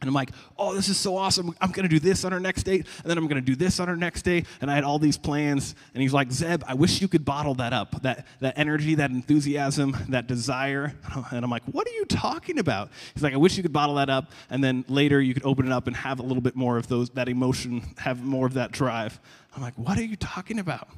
And 0.00 0.08
I'm 0.08 0.14
like, 0.14 0.30
oh, 0.58 0.74
this 0.74 0.88
is 0.88 0.96
so 0.96 1.16
awesome. 1.16 1.54
I'm 1.60 1.72
going 1.72 1.86
to 1.86 1.88
do 1.88 2.00
this 2.00 2.24
on 2.24 2.32
our 2.32 2.40
next 2.40 2.62
date, 2.62 2.86
and 3.02 3.10
then 3.10 3.18
I'm 3.18 3.26
going 3.26 3.42
to 3.42 3.46
do 3.46 3.54
this 3.54 3.80
on 3.80 3.88
our 3.88 3.96
next 3.96 4.22
date. 4.22 4.46
And 4.62 4.70
I 4.70 4.74
had 4.74 4.82
all 4.82 4.98
these 4.98 5.18
plans. 5.18 5.74
And 5.92 6.02
he's 6.02 6.14
like, 6.14 6.32
Zeb, 6.32 6.62
I 6.66 6.72
wish 6.72 7.02
you 7.02 7.08
could 7.08 7.24
bottle 7.24 7.54
that 7.56 7.74
up 7.74 8.00
that, 8.02 8.26
that 8.40 8.58
energy, 8.58 8.94
that 8.94 9.10
enthusiasm, 9.10 9.96
that 10.08 10.26
desire. 10.26 10.94
And 11.32 11.44
I'm 11.44 11.50
like, 11.50 11.62
what 11.64 11.86
are 11.86 11.92
you 11.92 12.06
talking 12.06 12.58
about? 12.58 12.90
He's 13.14 13.22
like, 13.22 13.34
I 13.34 13.36
wish 13.36 13.56
you 13.56 13.62
could 13.62 13.72
bottle 13.72 13.96
that 13.96 14.08
up, 14.08 14.30
and 14.48 14.64
then 14.64 14.84
later 14.88 15.20
you 15.20 15.34
could 15.34 15.44
open 15.44 15.66
it 15.66 15.72
up 15.72 15.86
and 15.86 15.94
have 15.94 16.18
a 16.18 16.22
little 16.22 16.40
bit 16.40 16.56
more 16.56 16.76
of 16.76 16.88
those, 16.88 17.10
that 17.10 17.28
emotion, 17.28 17.82
have 17.98 18.22
more 18.22 18.46
of 18.46 18.54
that 18.54 18.72
drive. 18.72 19.20
I'm 19.54 19.62
like, 19.62 19.74
what 19.74 19.98
are 19.98 20.04
you 20.04 20.16
talking 20.16 20.58
about? 20.58 20.88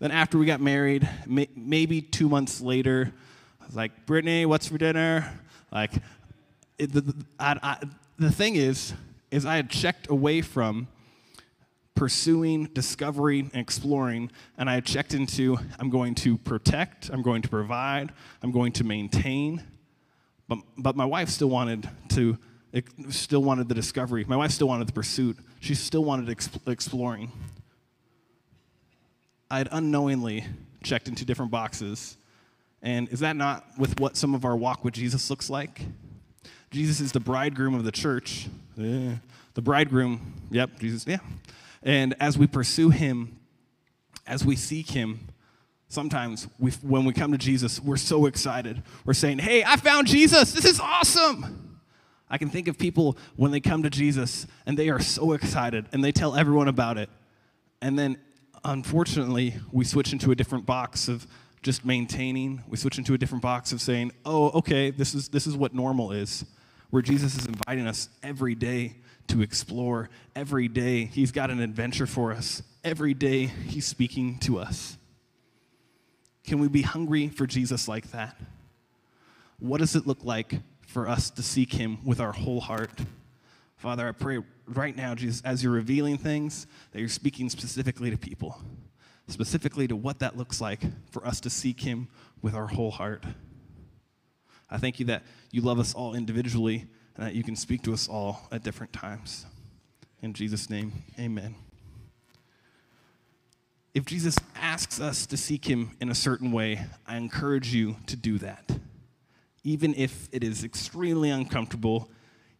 Then 0.00 0.10
after 0.10 0.38
we 0.38 0.46
got 0.46 0.60
married, 0.60 1.08
may, 1.26 1.48
maybe 1.56 2.02
two 2.02 2.28
months 2.28 2.60
later, 2.60 3.12
I 3.60 3.66
was 3.66 3.76
like, 3.76 4.06
Brittany, 4.06 4.46
what's 4.46 4.68
for 4.68 4.78
dinner? 4.78 5.32
Like, 5.72 5.92
it, 6.78 6.92
the, 6.92 7.00
the, 7.00 7.14
I, 7.38 7.58
I, 7.62 7.76
the 8.18 8.30
thing 8.30 8.56
is, 8.56 8.94
is 9.30 9.46
I 9.46 9.56
had 9.56 9.70
checked 9.70 10.10
away 10.10 10.42
from 10.42 10.88
pursuing, 11.94 12.64
discovering, 12.66 13.50
and 13.52 13.60
exploring, 13.60 14.30
and 14.56 14.70
I 14.70 14.74
had 14.74 14.84
checked 14.84 15.14
into 15.14 15.58
I'm 15.78 15.90
going 15.90 16.14
to 16.16 16.38
protect, 16.38 17.10
I'm 17.10 17.22
going 17.22 17.42
to 17.42 17.48
provide, 17.48 18.12
I'm 18.42 18.52
going 18.52 18.72
to 18.72 18.84
maintain. 18.84 19.62
But, 20.48 20.58
but 20.76 20.96
my 20.96 21.04
wife 21.04 21.28
still 21.28 21.50
wanted 21.50 21.88
to 22.10 22.38
still 23.08 23.42
wanted 23.42 23.66
the 23.68 23.74
discovery. 23.74 24.24
My 24.28 24.36
wife 24.36 24.50
still 24.50 24.68
wanted 24.68 24.88
the 24.88 24.92
pursuit. 24.92 25.38
She 25.58 25.74
still 25.74 26.04
wanted 26.04 26.28
exp- 26.36 26.70
exploring. 26.70 27.32
I 29.50 29.58
had 29.58 29.68
unknowingly 29.72 30.44
checked 30.82 31.08
into 31.08 31.24
different 31.24 31.50
boxes. 31.50 32.18
And 32.82 33.08
is 33.08 33.20
that 33.20 33.36
not 33.36 33.64
with 33.78 33.98
what 33.98 34.16
some 34.16 34.34
of 34.34 34.44
our 34.44 34.54
walk 34.56 34.84
with 34.84 34.94
Jesus 34.94 35.30
looks 35.30 35.48
like? 35.48 35.80
Jesus 36.70 37.00
is 37.00 37.12
the 37.12 37.20
bridegroom 37.20 37.74
of 37.74 37.84
the 37.84 37.92
church. 37.92 38.46
Yeah. 38.76 39.16
The 39.54 39.62
bridegroom, 39.62 40.34
yep, 40.50 40.78
Jesus, 40.78 41.06
yeah. 41.06 41.18
And 41.82 42.14
as 42.20 42.36
we 42.36 42.46
pursue 42.46 42.90
him, 42.90 43.38
as 44.26 44.44
we 44.44 44.54
seek 44.54 44.90
him, 44.90 45.28
sometimes 45.88 46.46
we, 46.58 46.70
when 46.82 47.04
we 47.04 47.12
come 47.12 47.32
to 47.32 47.38
Jesus, 47.38 47.80
we're 47.80 47.96
so 47.96 48.26
excited. 48.26 48.82
We're 49.04 49.14
saying, 49.14 49.38
hey, 49.38 49.64
I 49.64 49.76
found 49.76 50.06
Jesus. 50.06 50.52
This 50.52 50.64
is 50.64 50.78
awesome. 50.78 51.80
I 52.30 52.36
can 52.36 52.50
think 52.50 52.68
of 52.68 52.76
people 52.76 53.16
when 53.36 53.50
they 53.50 53.60
come 53.60 53.82
to 53.84 53.90
Jesus 53.90 54.46
and 54.66 54.78
they 54.78 54.90
are 54.90 55.00
so 55.00 55.32
excited 55.32 55.86
and 55.92 56.04
they 56.04 56.12
tell 56.12 56.36
everyone 56.36 56.68
about 56.68 56.98
it. 56.98 57.08
And 57.80 57.98
then, 57.98 58.18
unfortunately, 58.64 59.54
we 59.72 59.84
switch 59.86 60.12
into 60.12 60.30
a 60.30 60.34
different 60.34 60.66
box 60.66 61.08
of 61.08 61.26
just 61.62 61.86
maintaining. 61.86 62.62
We 62.68 62.76
switch 62.76 62.98
into 62.98 63.14
a 63.14 63.18
different 63.18 63.42
box 63.42 63.72
of 63.72 63.80
saying, 63.80 64.12
oh, 64.26 64.50
okay, 64.50 64.90
this 64.90 65.14
is, 65.14 65.30
this 65.30 65.46
is 65.46 65.56
what 65.56 65.74
normal 65.74 66.12
is 66.12 66.44
where 66.90 67.02
Jesus 67.02 67.36
is 67.36 67.46
inviting 67.46 67.86
us 67.86 68.08
every 68.22 68.54
day 68.54 68.96
to 69.28 69.42
explore. 69.42 70.08
Every 70.34 70.68
day, 70.68 71.04
He's 71.04 71.32
got 71.32 71.50
an 71.50 71.60
adventure 71.60 72.06
for 72.06 72.32
us. 72.32 72.62
Every 72.82 73.14
day, 73.14 73.46
He's 73.46 73.86
speaking 73.86 74.38
to 74.40 74.58
us. 74.58 74.96
Can 76.44 76.58
we 76.58 76.68
be 76.68 76.82
hungry 76.82 77.28
for 77.28 77.46
Jesus 77.46 77.88
like 77.88 78.10
that? 78.12 78.36
What 79.58 79.80
does 79.80 79.94
it 79.94 80.06
look 80.06 80.24
like 80.24 80.54
for 80.86 81.08
us 81.08 81.30
to 81.30 81.42
seek 81.42 81.72
Him 81.74 81.98
with 82.04 82.20
our 82.20 82.32
whole 82.32 82.60
heart? 82.60 82.90
Father, 83.76 84.08
I 84.08 84.12
pray 84.12 84.38
right 84.66 84.96
now, 84.96 85.14
Jesus, 85.14 85.42
as 85.44 85.62
you're 85.62 85.72
revealing 85.72 86.16
things, 86.16 86.66
that 86.92 87.00
you're 87.00 87.08
speaking 87.08 87.48
specifically 87.50 88.10
to 88.10 88.16
people, 88.16 88.58
specifically 89.28 89.86
to 89.88 89.94
what 89.94 90.20
that 90.20 90.36
looks 90.36 90.60
like 90.60 90.80
for 91.10 91.24
us 91.26 91.38
to 91.40 91.50
seek 91.50 91.80
Him 91.80 92.08
with 92.40 92.54
our 92.54 92.66
whole 92.66 92.90
heart. 92.90 93.24
I 94.70 94.78
thank 94.78 95.00
you 95.00 95.06
that 95.06 95.22
you 95.50 95.62
love 95.62 95.78
us 95.78 95.94
all 95.94 96.14
individually 96.14 96.86
and 97.16 97.26
that 97.26 97.34
you 97.34 97.42
can 97.42 97.56
speak 97.56 97.82
to 97.82 97.92
us 97.92 98.08
all 98.08 98.46
at 98.52 98.62
different 98.62 98.92
times. 98.92 99.46
In 100.22 100.34
Jesus' 100.34 100.68
name, 100.68 100.92
amen. 101.18 101.54
If 103.94 104.04
Jesus 104.04 104.36
asks 104.54 105.00
us 105.00 105.26
to 105.26 105.36
seek 105.36 105.64
him 105.64 105.96
in 106.00 106.10
a 106.10 106.14
certain 106.14 106.52
way, 106.52 106.86
I 107.06 107.16
encourage 107.16 107.74
you 107.74 107.96
to 108.06 108.16
do 108.16 108.38
that. 108.38 108.70
Even 109.64 109.94
if 109.94 110.28
it 110.32 110.44
is 110.44 110.62
extremely 110.62 111.30
uncomfortable, 111.30 112.10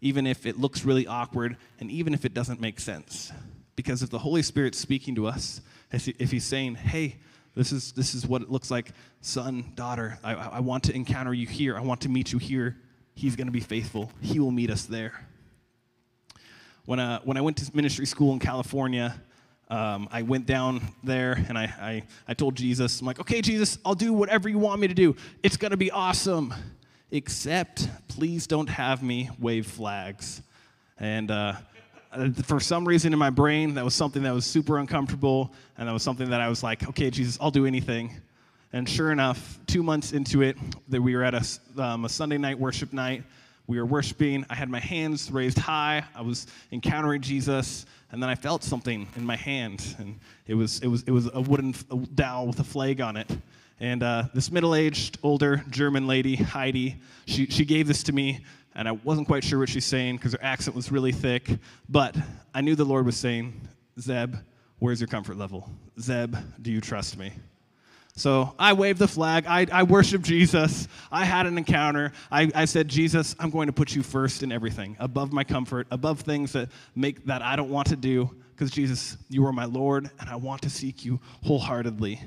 even 0.00 0.26
if 0.26 0.46
it 0.46 0.58
looks 0.58 0.84
really 0.84 1.06
awkward, 1.06 1.56
and 1.78 1.90
even 1.90 2.14
if 2.14 2.24
it 2.24 2.34
doesn't 2.34 2.60
make 2.60 2.80
sense. 2.80 3.32
Because 3.76 4.02
if 4.02 4.10
the 4.10 4.18
Holy 4.18 4.42
Spirit's 4.42 4.78
speaking 4.78 5.14
to 5.14 5.26
us, 5.26 5.60
if 5.92 6.30
he's 6.30 6.44
saying, 6.44 6.76
hey, 6.76 7.16
this 7.58 7.72
is, 7.72 7.90
this 7.90 8.14
is 8.14 8.24
what 8.24 8.40
it 8.40 8.50
looks 8.50 8.70
like, 8.70 8.92
son, 9.20 9.72
daughter, 9.74 10.18
I, 10.22 10.34
I 10.34 10.60
want 10.60 10.84
to 10.84 10.94
encounter 10.94 11.34
you 11.34 11.46
here, 11.46 11.76
I 11.76 11.80
want 11.80 12.00
to 12.02 12.08
meet 12.08 12.32
you 12.32 12.38
here, 12.38 12.76
He's 13.14 13.34
going 13.34 13.48
to 13.48 13.52
be 13.52 13.58
faithful. 13.58 14.12
He 14.20 14.38
will 14.38 14.52
meet 14.52 14.70
us 14.70 14.84
there. 14.84 15.26
When, 16.84 17.00
uh, 17.00 17.18
when 17.24 17.36
I 17.36 17.40
went 17.40 17.56
to 17.56 17.68
ministry 17.74 18.06
school 18.06 18.32
in 18.32 18.38
California, 18.38 19.20
um, 19.68 20.08
I 20.12 20.22
went 20.22 20.46
down 20.46 20.82
there 21.02 21.32
and 21.48 21.58
I, 21.58 21.64
I, 21.64 22.02
I 22.28 22.34
told 22.34 22.54
Jesus, 22.54 23.00
I'm 23.00 23.08
like, 23.08 23.18
okay, 23.18 23.42
Jesus, 23.42 23.76
I'll 23.84 23.96
do 23.96 24.12
whatever 24.12 24.48
you 24.48 24.60
want 24.60 24.80
me 24.80 24.86
to 24.86 24.94
do. 24.94 25.16
It's 25.42 25.56
going 25.56 25.72
to 25.72 25.76
be 25.76 25.90
awesome. 25.90 26.54
Except, 27.10 27.88
please 28.06 28.46
don't 28.46 28.68
have 28.68 29.02
me 29.02 29.30
wave 29.40 29.66
flags. 29.66 30.40
And 30.96 31.32
uh, 31.32 31.54
for 32.44 32.60
some 32.60 32.86
reason 32.86 33.12
in 33.12 33.18
my 33.18 33.30
brain, 33.30 33.74
that 33.74 33.84
was 33.84 33.94
something 33.94 34.22
that 34.22 34.34
was 34.34 34.46
super 34.46 34.78
uncomfortable. 34.78 35.52
And 35.76 35.88
that 35.88 35.92
was 35.92 36.02
something 36.02 36.30
that 36.30 36.40
I 36.40 36.48
was 36.48 36.62
like, 36.62 36.88
okay, 36.88 37.10
Jesus, 37.10 37.38
I'll 37.40 37.50
do 37.50 37.66
anything. 37.66 38.12
And 38.72 38.88
sure 38.88 39.12
enough, 39.12 39.58
two 39.66 39.82
months 39.82 40.12
into 40.12 40.42
it, 40.42 40.56
that 40.88 41.00
we 41.00 41.16
were 41.16 41.24
at 41.24 41.34
a, 41.34 41.82
um, 41.82 42.04
a 42.04 42.08
Sunday 42.08 42.38
night 42.38 42.58
worship 42.58 42.92
night. 42.92 43.22
We 43.66 43.78
were 43.78 43.86
worshiping. 43.86 44.46
I 44.48 44.54
had 44.54 44.70
my 44.70 44.80
hands 44.80 45.30
raised 45.30 45.58
high. 45.58 46.02
I 46.14 46.22
was 46.22 46.46
encountering 46.72 47.20
Jesus, 47.20 47.84
and 48.10 48.22
then 48.22 48.30
I 48.30 48.34
felt 48.34 48.64
something 48.64 49.06
in 49.14 49.26
my 49.26 49.36
hand, 49.36 49.94
and 49.98 50.18
it 50.46 50.54
was 50.54 50.80
it 50.80 50.88
was 50.88 51.02
it 51.02 51.10
was 51.10 51.28
a 51.34 51.40
wooden 51.42 51.74
dowel 52.14 52.46
with 52.46 52.60
a 52.60 52.64
flag 52.64 53.02
on 53.02 53.18
it. 53.18 53.30
And 53.78 54.02
uh, 54.02 54.24
this 54.32 54.50
middle-aged, 54.50 55.18
older 55.22 55.62
German 55.68 56.06
lady, 56.06 56.34
Heidi, 56.36 56.96
she 57.26 57.44
she 57.46 57.66
gave 57.66 57.86
this 57.86 58.02
to 58.04 58.12
me, 58.12 58.40
and 58.78 58.88
I 58.88 58.92
wasn't 58.92 59.26
quite 59.26 59.44
sure 59.44 59.58
what 59.58 59.68
she's 59.68 59.84
saying 59.84 60.16
because 60.16 60.32
her 60.32 60.42
accent 60.42 60.74
was 60.74 60.90
really 60.90 61.12
thick. 61.12 61.50
But 61.88 62.16
I 62.54 62.62
knew 62.62 62.76
the 62.76 62.84
Lord 62.84 63.04
was 63.04 63.16
saying, 63.16 63.60
"Zeb, 64.00 64.36
where's 64.78 65.00
your 65.00 65.08
comfort 65.08 65.36
level? 65.36 65.68
Zeb, 66.00 66.34
do 66.62 66.70
you 66.70 66.80
trust 66.80 67.18
me?" 67.18 67.32
So 68.14 68.54
I 68.58 68.72
waved 68.72 68.98
the 68.98 69.06
flag. 69.06 69.46
I, 69.46 69.66
I 69.70 69.82
worshiped 69.84 70.24
Jesus. 70.24 70.88
I 71.12 71.24
had 71.24 71.46
an 71.46 71.56
encounter. 71.56 72.12
I, 72.32 72.50
I 72.52 72.64
said, 72.64 72.88
Jesus, 72.88 73.36
I'm 73.38 73.50
going 73.50 73.68
to 73.68 73.72
put 73.72 73.94
you 73.94 74.02
first 74.02 74.42
in 74.42 74.50
everything, 74.50 74.96
above 74.98 75.32
my 75.32 75.44
comfort, 75.44 75.86
above 75.92 76.22
things 76.22 76.52
that 76.54 76.68
make 76.96 77.24
that 77.26 77.42
I 77.42 77.54
don't 77.54 77.70
want 77.70 77.88
to 77.88 77.96
do. 77.96 78.30
Because 78.54 78.72
Jesus, 78.72 79.16
you 79.28 79.46
are 79.46 79.52
my 79.52 79.66
Lord, 79.66 80.10
and 80.18 80.28
I 80.28 80.34
want 80.34 80.62
to 80.62 80.70
seek 80.70 81.04
you 81.04 81.20
wholeheartedly, 81.44 82.20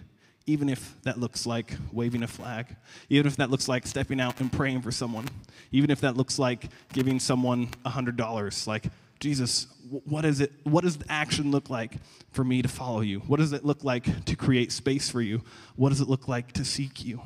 even 0.46 0.70
if 0.70 0.96
that 1.04 1.20
looks 1.20 1.46
like 1.46 1.76
waving 1.92 2.24
a 2.24 2.28
flag, 2.28 2.68
even 3.10 3.28
if 3.28 3.36
that 3.38 3.50
looks 3.50 3.68
like 3.68 3.86
stepping 3.86 4.20
out 4.20 4.40
and 4.40 4.52
praying 4.52 4.82
for 4.82 4.92
someone, 4.92 5.28
even 5.72 5.90
if 5.90 6.02
that 6.02 6.18
looks 6.18 6.40
like 6.40 6.66
giving 6.94 7.20
someone 7.20 7.68
$100. 7.86 8.68
Like, 8.68 8.86
Jesus, 9.20 9.68
what 10.06 10.26
is 10.26 10.42
it? 10.42 10.52
What 10.64 10.84
does 10.84 10.98
the 10.98 11.12
action 11.12 11.52
look 11.52 11.70
like 11.70 11.94
for 12.32 12.44
me 12.44 12.62
to 12.62 12.68
follow 12.68 13.02
you? 13.02 13.20
What 13.20 13.40
does 13.40 13.54
it 13.54 13.64
look 13.64 13.84
like 13.84 14.26
to 14.26 14.36
create 14.36 14.72
space 14.72 15.10
for 15.10 15.22
you? 15.22 15.44
What 15.76 15.90
does 15.90 16.02
it 16.02 16.10
look 16.10 16.28
like 16.28 16.54
to 16.54 16.66
seek 16.66 17.06
you? 17.06 17.22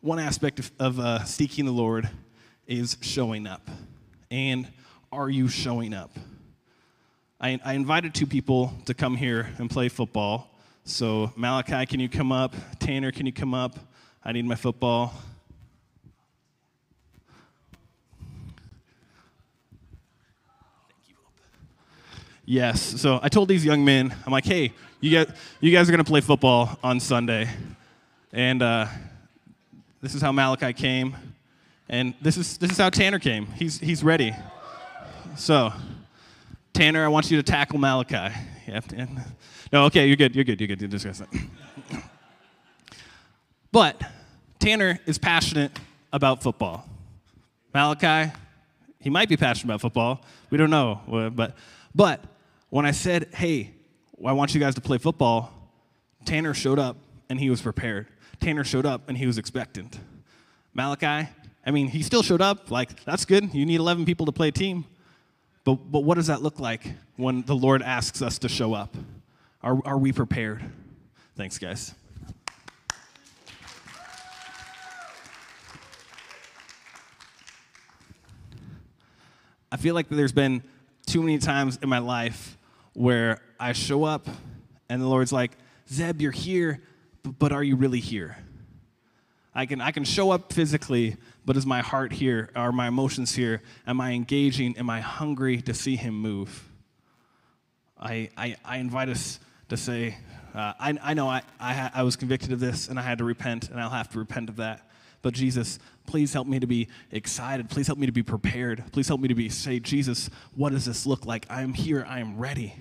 One 0.00 0.18
aspect 0.18 0.58
of, 0.58 0.70
of 0.78 1.00
uh, 1.00 1.24
seeking 1.24 1.66
the 1.66 1.72
Lord 1.72 2.08
is 2.66 2.96
showing 3.00 3.46
up. 3.46 3.68
And 4.30 4.68
are 5.10 5.28
you 5.28 5.48
showing 5.48 5.92
up? 5.92 6.12
I, 7.40 7.58
I 7.64 7.74
invited 7.74 8.14
two 8.14 8.26
people 8.26 8.72
to 8.86 8.94
come 8.94 9.16
here 9.16 9.48
and 9.58 9.70
play 9.70 9.88
football. 9.88 10.57
So, 10.88 11.30
Malachi, 11.36 11.84
can 11.84 12.00
you 12.00 12.08
come 12.08 12.32
up? 12.32 12.54
Tanner, 12.78 13.12
can 13.12 13.26
you 13.26 13.32
come 13.32 13.52
up? 13.52 13.78
I 14.24 14.32
need 14.32 14.46
my 14.46 14.54
football. 14.54 15.12
Yes. 22.46 22.80
So 22.80 23.20
I 23.22 23.28
told 23.28 23.50
these 23.50 23.66
young 23.66 23.84
men, 23.84 24.14
I'm 24.24 24.32
like, 24.32 24.46
hey, 24.46 24.72
you 25.02 25.10
guys, 25.10 25.36
you 25.60 25.70
guys 25.70 25.90
are 25.90 25.92
going 25.92 26.02
to 26.02 26.10
play 26.10 26.22
football 26.22 26.78
on 26.82 27.00
Sunday. 27.00 27.50
And 28.32 28.62
uh, 28.62 28.86
this 30.00 30.14
is 30.14 30.22
how 30.22 30.32
Malachi 30.32 30.72
came. 30.72 31.14
And 31.90 32.14
this 32.22 32.38
is, 32.38 32.56
this 32.56 32.70
is 32.70 32.78
how 32.78 32.88
Tanner 32.88 33.18
came. 33.18 33.44
He's, 33.48 33.78
he's 33.78 34.02
ready. 34.02 34.34
So, 35.36 35.70
Tanner, 36.72 37.04
I 37.04 37.08
want 37.08 37.30
you 37.30 37.36
to 37.36 37.42
tackle 37.42 37.78
Malachi. 37.78 38.34
No, 39.72 39.84
okay, 39.84 40.06
you're 40.06 40.16
good. 40.16 40.34
You're 40.34 40.44
good. 40.44 40.60
You're 40.60 40.68
good. 40.68 40.80
You're 40.80 40.88
discuss 40.88 41.20
it. 41.20 41.28
but 43.72 44.00
Tanner 44.58 44.98
is 45.06 45.18
passionate 45.18 45.72
about 46.12 46.42
football. 46.42 46.88
Malachi, 47.74 48.32
he 49.00 49.10
might 49.10 49.28
be 49.28 49.36
passionate 49.36 49.72
about 49.72 49.80
football. 49.80 50.24
We 50.50 50.58
don't 50.58 50.70
know. 50.70 51.00
Uh, 51.10 51.30
but, 51.30 51.56
but 51.94 52.24
when 52.70 52.86
I 52.86 52.90
said, 52.90 53.28
hey, 53.34 53.72
I 54.24 54.32
want 54.32 54.54
you 54.54 54.60
guys 54.60 54.74
to 54.74 54.80
play 54.80 54.98
football, 54.98 55.52
Tanner 56.24 56.54
showed 56.54 56.78
up 56.78 56.96
and 57.28 57.38
he 57.38 57.50
was 57.50 57.62
prepared. 57.62 58.08
Tanner 58.40 58.64
showed 58.64 58.86
up 58.86 59.08
and 59.08 59.16
he 59.16 59.26
was 59.26 59.38
expectant. 59.38 59.98
Malachi, 60.74 61.28
I 61.64 61.70
mean, 61.70 61.88
he 61.88 62.02
still 62.02 62.22
showed 62.22 62.40
up. 62.40 62.70
Like, 62.70 63.04
that's 63.04 63.24
good. 63.24 63.52
You 63.54 63.66
need 63.66 63.80
11 63.80 64.04
people 64.04 64.26
to 64.26 64.32
play 64.32 64.48
a 64.48 64.52
team. 64.52 64.84
But, 65.68 65.92
but 65.92 66.00
what 66.00 66.14
does 66.14 66.28
that 66.28 66.40
look 66.40 66.60
like 66.60 66.94
when 67.16 67.42
the 67.42 67.54
Lord 67.54 67.82
asks 67.82 68.22
us 68.22 68.38
to 68.38 68.48
show 68.48 68.72
up? 68.72 68.96
Are, 69.62 69.78
are 69.84 69.98
we 69.98 70.12
prepared? 70.12 70.62
Thanks, 71.36 71.58
guys. 71.58 71.94
I 79.70 79.76
feel 79.76 79.94
like 79.94 80.08
there's 80.08 80.32
been 80.32 80.62
too 81.04 81.20
many 81.20 81.36
times 81.36 81.78
in 81.82 81.90
my 81.90 81.98
life 81.98 82.56
where 82.94 83.42
I 83.60 83.74
show 83.74 84.04
up 84.04 84.26
and 84.88 85.02
the 85.02 85.06
Lord's 85.06 85.34
like, 85.34 85.50
Zeb, 85.92 86.22
you're 86.22 86.32
here, 86.32 86.80
but 87.38 87.52
are 87.52 87.62
you 87.62 87.76
really 87.76 88.00
here? 88.00 88.38
I 89.58 89.66
can, 89.66 89.80
I 89.80 89.90
can 89.90 90.04
show 90.04 90.30
up 90.30 90.52
physically, 90.52 91.16
but 91.44 91.56
is 91.56 91.66
my 91.66 91.80
heart 91.80 92.12
here? 92.12 92.48
Are 92.54 92.70
my 92.70 92.86
emotions 92.86 93.34
here? 93.34 93.60
Am 93.88 94.00
I 94.00 94.12
engaging? 94.12 94.78
Am 94.78 94.88
I 94.88 95.00
hungry 95.00 95.60
to 95.62 95.74
see 95.74 95.96
Him 95.96 96.14
move? 96.14 96.70
I, 97.98 98.30
I, 98.36 98.54
I 98.64 98.78
invite 98.78 99.08
us 99.08 99.40
to 99.68 99.76
say, 99.76 100.16
uh, 100.54 100.74
I, 100.78 100.96
I 101.02 101.14
know 101.14 101.26
I, 101.28 101.42
I, 101.58 101.90
I 101.92 102.02
was 102.04 102.14
convicted 102.14 102.52
of 102.52 102.60
this 102.60 102.86
and 102.86 103.00
I 103.00 103.02
had 103.02 103.18
to 103.18 103.24
repent, 103.24 103.68
and 103.68 103.80
I'll 103.80 103.90
have 103.90 104.08
to 104.12 104.20
repent 104.20 104.48
of 104.48 104.54
that. 104.58 104.88
But 105.22 105.34
Jesus, 105.34 105.80
please 106.06 106.32
help 106.32 106.46
me 106.46 106.60
to 106.60 106.68
be 106.68 106.86
excited. 107.10 107.68
Please 107.68 107.88
help 107.88 107.98
me 107.98 108.06
to 108.06 108.12
be 108.12 108.22
prepared. 108.22 108.84
Please 108.92 109.08
help 109.08 109.20
me 109.20 109.26
to 109.26 109.34
be 109.34 109.48
say, 109.48 109.80
Jesus, 109.80 110.30
what 110.54 110.70
does 110.70 110.84
this 110.84 111.04
look 111.04 111.26
like? 111.26 111.46
I 111.50 111.62
am 111.62 111.74
here. 111.74 112.06
I 112.08 112.20
am 112.20 112.38
ready. 112.38 112.76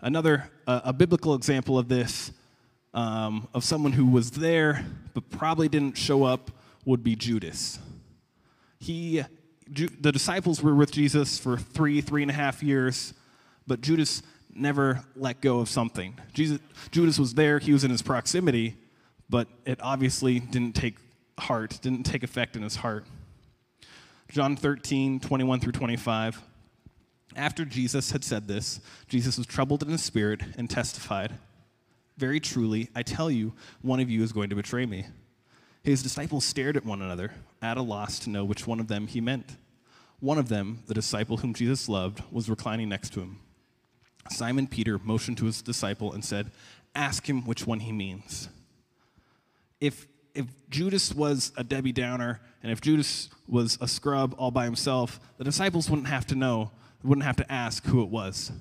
Another 0.00 0.50
uh, 0.66 0.80
a 0.82 0.94
biblical 0.94 1.34
example 1.34 1.78
of 1.78 1.88
this, 1.88 2.32
um, 2.96 3.46
of 3.54 3.62
someone 3.62 3.92
who 3.92 4.06
was 4.06 4.32
there 4.32 4.84
but 5.14 5.30
probably 5.30 5.68
didn't 5.68 5.96
show 5.96 6.24
up, 6.24 6.50
would 6.84 7.02
be 7.02 7.14
Judas. 7.16 7.78
He, 8.78 9.22
Ju- 9.72 9.88
the 10.00 10.12
disciples 10.12 10.62
were 10.62 10.74
with 10.74 10.92
Jesus 10.92 11.38
for 11.38 11.56
three, 11.56 12.00
three 12.00 12.22
and 12.22 12.30
a 12.30 12.34
half 12.34 12.62
years, 12.62 13.14
but 13.66 13.80
Judas 13.80 14.22
never 14.54 15.02
let 15.14 15.40
go 15.40 15.60
of 15.60 15.68
something. 15.68 16.18
Jesus, 16.32 16.58
Judas 16.90 17.18
was 17.18 17.34
there, 17.34 17.58
he 17.58 17.72
was 17.72 17.84
in 17.84 17.90
his 17.90 18.02
proximity, 18.02 18.76
but 19.28 19.48
it 19.64 19.78
obviously 19.82 20.38
didn't 20.38 20.74
take 20.74 20.96
heart, 21.38 21.78
didn't 21.82 22.04
take 22.04 22.22
effect 22.22 22.56
in 22.56 22.62
his 22.62 22.76
heart. 22.76 23.04
John 24.28 24.56
13, 24.56 25.20
21 25.20 25.60
through 25.60 25.72
25. 25.72 26.42
After 27.34 27.64
Jesus 27.64 28.10
had 28.12 28.24
said 28.24 28.48
this, 28.48 28.80
Jesus 29.08 29.36
was 29.36 29.46
troubled 29.46 29.82
in 29.82 29.90
his 29.90 30.02
spirit 30.02 30.42
and 30.56 30.70
testified, 30.70 31.32
Very 32.16 32.40
truly, 32.40 32.88
I 32.94 33.02
tell 33.02 33.30
you, 33.30 33.54
one 33.82 34.00
of 34.00 34.10
you 34.10 34.22
is 34.22 34.32
going 34.32 34.50
to 34.50 34.56
betray 34.56 34.86
me. 34.86 35.06
His 35.82 36.02
disciples 36.02 36.44
stared 36.44 36.76
at 36.76 36.84
one 36.84 37.02
another, 37.02 37.32
at 37.62 37.76
a 37.76 37.82
loss 37.82 38.18
to 38.20 38.30
know 38.30 38.44
which 38.44 38.66
one 38.66 38.80
of 38.80 38.88
them 38.88 39.06
he 39.06 39.20
meant. 39.20 39.56
One 40.20 40.38
of 40.38 40.48
them, 40.48 40.82
the 40.86 40.94
disciple 40.94 41.38
whom 41.38 41.54
Jesus 41.54 41.88
loved, 41.88 42.22
was 42.32 42.48
reclining 42.48 42.88
next 42.88 43.12
to 43.14 43.20
him. 43.20 43.38
Simon 44.30 44.66
Peter 44.66 44.98
motioned 44.98 45.38
to 45.38 45.44
his 45.44 45.62
disciple 45.62 46.12
and 46.12 46.24
said, 46.24 46.50
Ask 46.94 47.28
him 47.28 47.44
which 47.44 47.66
one 47.66 47.80
he 47.80 47.92
means 47.92 48.48
if 49.80 50.06
if 50.34 50.46
Judas 50.68 51.14
was 51.14 51.52
a 51.56 51.64
Debbie 51.64 51.92
Downer 51.92 52.40
and 52.62 52.70
if 52.70 52.82
Judas 52.82 53.30
was 53.48 53.78
a 53.80 53.88
scrub 53.88 54.34
all 54.36 54.50
by 54.50 54.64
himself, 54.64 55.18
the 55.38 55.44
disciples 55.44 55.88
wouldn't 55.88 56.08
have 56.08 56.26
to 56.26 56.34
know, 56.34 56.72
wouldn't 57.02 57.24
have 57.24 57.36
to 57.36 57.50
ask 57.50 57.86
who 57.86 58.02
it 58.02 58.10
was. 58.10 58.52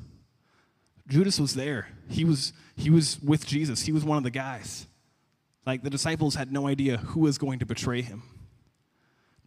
Judas 1.08 1.40
was 1.40 1.54
there. 1.54 1.88
He 2.10 2.26
was 2.26 2.54
he 2.76 2.90
was 2.90 3.20
with 3.22 3.46
Jesus. 3.46 3.84
He 3.84 3.92
was 3.92 4.04
one 4.04 4.18
of 4.18 4.24
the 4.24 4.32
guys. 4.32 4.88
Like 5.66 5.84
the 5.84 5.90
disciples 5.90 6.36
had 6.36 6.52
no 6.52 6.68
idea 6.68 6.98
who 6.98 7.22
was 7.22 7.38
going 7.38 7.60
to 7.60 7.66
betray 7.66 8.02
him. 8.02 8.24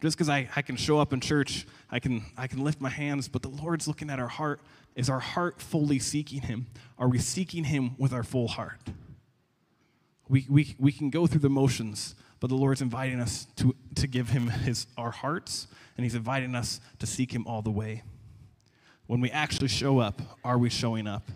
Just 0.01 0.17
because 0.17 0.29
I, 0.29 0.49
I 0.55 0.61
can 0.61 0.77
show 0.77 0.99
up 0.99 1.11
in 1.11 1.19
church, 1.19 1.65
I 1.91 1.99
can 1.99 2.25
I 2.37 2.47
can 2.47 2.63
lift 2.63 2.79
my 2.81 2.89
hands, 2.89 3.27
but 3.27 3.41
the 3.41 3.49
Lord's 3.49 3.87
looking 3.87 4.09
at 4.09 4.19
our 4.19 4.27
heart. 4.27 4.61
Is 4.95 5.09
our 5.09 5.19
heart 5.19 5.61
fully 5.61 5.99
seeking 5.99 6.41
him? 6.41 6.67
Are 6.97 7.07
we 7.07 7.19
seeking 7.19 7.63
him 7.65 7.91
with 7.97 8.11
our 8.11 8.23
full 8.23 8.47
heart? 8.49 8.81
We, 10.27 10.45
we, 10.49 10.75
we 10.77 10.91
can 10.91 11.09
go 11.09 11.25
through 11.25 11.39
the 11.39 11.49
motions, 11.49 12.15
but 12.39 12.49
the 12.49 12.55
Lord's 12.55 12.81
inviting 12.81 13.19
us 13.19 13.47
to, 13.57 13.75
to 13.95 14.07
give 14.07 14.29
him 14.29 14.47
his, 14.47 14.87
our 14.97 15.11
hearts, 15.11 15.67
and 15.97 16.03
he's 16.03 16.15
inviting 16.15 16.53
us 16.53 16.79
to 16.99 17.07
seek 17.07 17.33
him 17.33 17.47
all 17.47 17.61
the 17.61 17.71
way. 17.71 18.03
When 19.07 19.21
we 19.21 19.31
actually 19.31 19.69
show 19.69 19.99
up, 19.99 20.21
are 20.43 20.57
we 20.57 20.69
showing 20.69 21.07
up? 21.07 21.29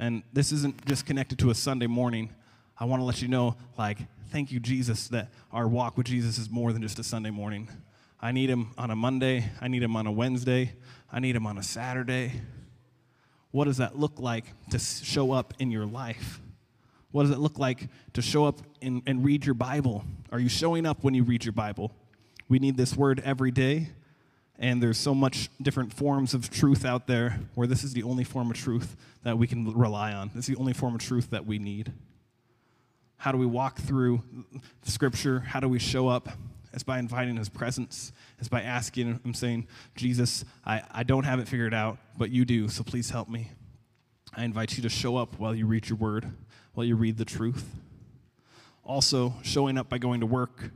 And 0.00 0.22
this 0.32 0.50
isn't 0.50 0.86
just 0.86 1.04
connected 1.04 1.38
to 1.40 1.50
a 1.50 1.54
Sunday 1.54 1.86
morning. 1.86 2.30
I 2.78 2.86
want 2.86 3.00
to 3.00 3.04
let 3.04 3.20
you 3.20 3.28
know, 3.28 3.56
like, 3.76 3.98
thank 4.32 4.50
you, 4.50 4.58
Jesus, 4.58 5.08
that 5.08 5.28
our 5.52 5.68
walk 5.68 5.98
with 5.98 6.06
Jesus 6.06 6.38
is 6.38 6.48
more 6.48 6.72
than 6.72 6.80
just 6.80 6.98
a 6.98 7.04
Sunday 7.04 7.28
morning. 7.28 7.68
I 8.18 8.32
need 8.32 8.48
him 8.48 8.70
on 8.78 8.90
a 8.90 8.96
Monday. 8.96 9.44
I 9.60 9.68
need 9.68 9.82
him 9.82 9.94
on 9.96 10.06
a 10.06 10.10
Wednesday. 10.10 10.72
I 11.12 11.20
need 11.20 11.36
him 11.36 11.46
on 11.46 11.58
a 11.58 11.62
Saturday. 11.62 12.32
What 13.50 13.66
does 13.66 13.76
that 13.76 13.98
look 13.98 14.18
like 14.18 14.46
to 14.70 14.78
show 14.78 15.32
up 15.32 15.52
in 15.58 15.70
your 15.70 15.84
life? 15.84 16.40
What 17.10 17.24
does 17.24 17.32
it 17.32 17.38
look 17.38 17.58
like 17.58 17.88
to 18.14 18.22
show 18.22 18.46
up 18.46 18.60
and, 18.80 19.02
and 19.06 19.22
read 19.22 19.44
your 19.44 19.54
Bible? 19.54 20.04
Are 20.32 20.40
you 20.40 20.48
showing 20.48 20.86
up 20.86 21.04
when 21.04 21.12
you 21.12 21.24
read 21.24 21.44
your 21.44 21.52
Bible? 21.52 21.92
We 22.48 22.58
need 22.58 22.78
this 22.78 22.96
word 22.96 23.20
every 23.22 23.50
day, 23.50 23.90
and 24.60 24.82
there's 24.82 24.98
so 24.98 25.14
much 25.14 25.48
different 25.60 25.92
forms 25.92 26.34
of 26.34 26.50
truth 26.50 26.84
out 26.84 27.08
there 27.08 27.40
where 27.54 27.66
this 27.66 27.82
is 27.82 27.92
the 27.92 28.04
only 28.04 28.22
form 28.22 28.50
of 28.50 28.56
truth 28.56 28.96
that 29.24 29.36
we 29.36 29.46
can 29.46 29.72
rely 29.76 30.12
on. 30.12 30.30
This 30.34 30.48
is 30.48 30.54
the 30.54 30.60
only 30.60 30.72
form 30.72 30.94
of 30.94 31.00
truth 31.00 31.30
that 31.30 31.46
we 31.46 31.58
need. 31.58 31.92
How 33.16 33.32
do 33.32 33.38
we 33.38 33.46
walk 33.46 33.80
through 33.80 34.22
Scripture? 34.84 35.40
How 35.40 35.58
do 35.58 35.68
we 35.68 35.78
show 35.78 36.06
up? 36.06 36.28
It's 36.72 36.84
by 36.84 37.00
inviting 37.00 37.36
His 37.36 37.48
presence. 37.48 38.12
It's 38.38 38.48
by 38.48 38.62
asking 38.62 39.20
Him, 39.24 39.34
saying, 39.34 39.66
Jesus, 39.96 40.44
I, 40.64 40.82
I 40.92 41.02
don't 41.02 41.24
have 41.24 41.40
it 41.40 41.48
figured 41.48 41.74
out, 41.74 41.98
but 42.16 42.30
you 42.30 42.44
do, 42.44 42.68
so 42.68 42.84
please 42.84 43.10
help 43.10 43.28
me. 43.28 43.50
I 44.36 44.44
invite 44.44 44.76
you 44.76 44.82
to 44.84 44.88
show 44.88 45.16
up 45.16 45.40
while 45.40 45.54
you 45.54 45.66
read 45.66 45.88
your 45.88 45.98
word 45.98 46.30
while 46.74 46.86
you 46.86 46.96
read 46.96 47.16
the 47.18 47.24
truth. 47.24 47.74
Also, 48.84 49.34
showing 49.42 49.78
up 49.78 49.88
by 49.88 49.98
going 49.98 50.20
to 50.20 50.26
work. 50.26 50.70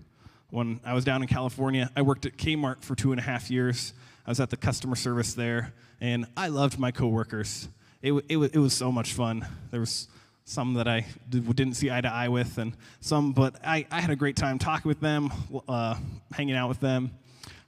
When 0.50 0.80
I 0.85 0.94
was 0.94 1.04
down 1.04 1.22
in 1.22 1.28
California, 1.28 1.90
I 1.96 2.02
worked 2.02 2.26
at 2.26 2.37
Kmart 2.37 2.83
for 2.83 2.94
two 2.94 3.12
and 3.12 3.20
a 3.20 3.24
half 3.24 3.50
years. 3.50 3.92
I 4.26 4.30
was 4.30 4.40
at 4.40 4.50
the 4.50 4.57
customer 4.57 4.96
service 4.96 5.35
there, 5.35 5.74
and 6.00 6.26
I 6.37 6.48
loved 6.48 6.78
my 6.78 6.90
coworkers. 6.90 7.68
It, 8.02 8.12
it, 8.28 8.37
it 8.37 8.59
was 8.59 8.72
so 8.72 8.92
much 8.92 9.12
fun. 9.12 9.46
There 9.70 9.80
was 9.80 10.09
some 10.44 10.74
that 10.74 10.87
I 10.87 11.07
didn't 11.28 11.74
see 11.74 11.90
eye 11.90 12.00
to 12.00 12.12
eye 12.12 12.28
with, 12.28 12.59
and 12.59 12.76
some, 13.00 13.33
but 13.33 13.57
I, 13.64 13.87
I 13.90 14.00
had 14.00 14.11
a 14.11 14.16
great 14.16 14.37
time 14.37 14.59
talking 14.59 14.88
with 14.88 15.00
them, 15.00 15.33
uh, 15.68 15.96
hanging 16.33 16.54
out 16.54 16.68
with 16.68 16.80
them. 16.80 17.11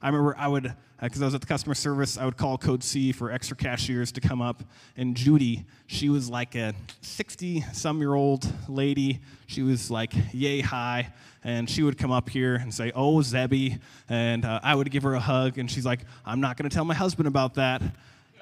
I 0.01 0.07
remember 0.07 0.35
I 0.37 0.47
would, 0.47 0.73
because 1.01 1.21
uh, 1.21 1.25
I 1.25 1.27
was 1.27 1.35
at 1.35 1.41
the 1.41 1.47
customer 1.47 1.75
service, 1.75 2.17
I 2.17 2.25
would 2.25 2.37
call 2.37 2.57
Code 2.57 2.83
C 2.83 3.11
for 3.11 3.31
extra 3.31 3.55
cashiers 3.55 4.11
to 4.13 4.21
come 4.21 4.41
up. 4.41 4.63
And 4.95 5.15
Judy, 5.15 5.65
she 5.85 6.09
was 6.09 6.29
like 6.29 6.55
a 6.55 6.73
60 7.01 7.61
some 7.73 7.99
year 7.99 8.13
old 8.13 8.51
lady. 8.67 9.19
She 9.45 9.61
was 9.61 9.91
like 9.91 10.13
yay 10.33 10.61
high. 10.61 11.13
And 11.43 11.69
she 11.69 11.83
would 11.83 11.97
come 11.97 12.11
up 12.11 12.29
here 12.29 12.55
and 12.55 12.73
say, 12.73 12.91
Oh, 12.95 13.21
Zebby. 13.21 13.79
And 14.09 14.43
uh, 14.43 14.59
I 14.63 14.75
would 14.75 14.89
give 14.91 15.03
her 15.03 15.13
a 15.13 15.19
hug. 15.19 15.57
And 15.57 15.69
she's 15.69 15.85
like, 15.85 16.01
I'm 16.25 16.41
not 16.41 16.57
going 16.57 16.69
to 16.69 16.73
tell 16.73 16.85
my 16.85 16.95
husband 16.95 17.27
about 17.27 17.53
that. 17.55 17.81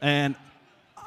And 0.02 0.36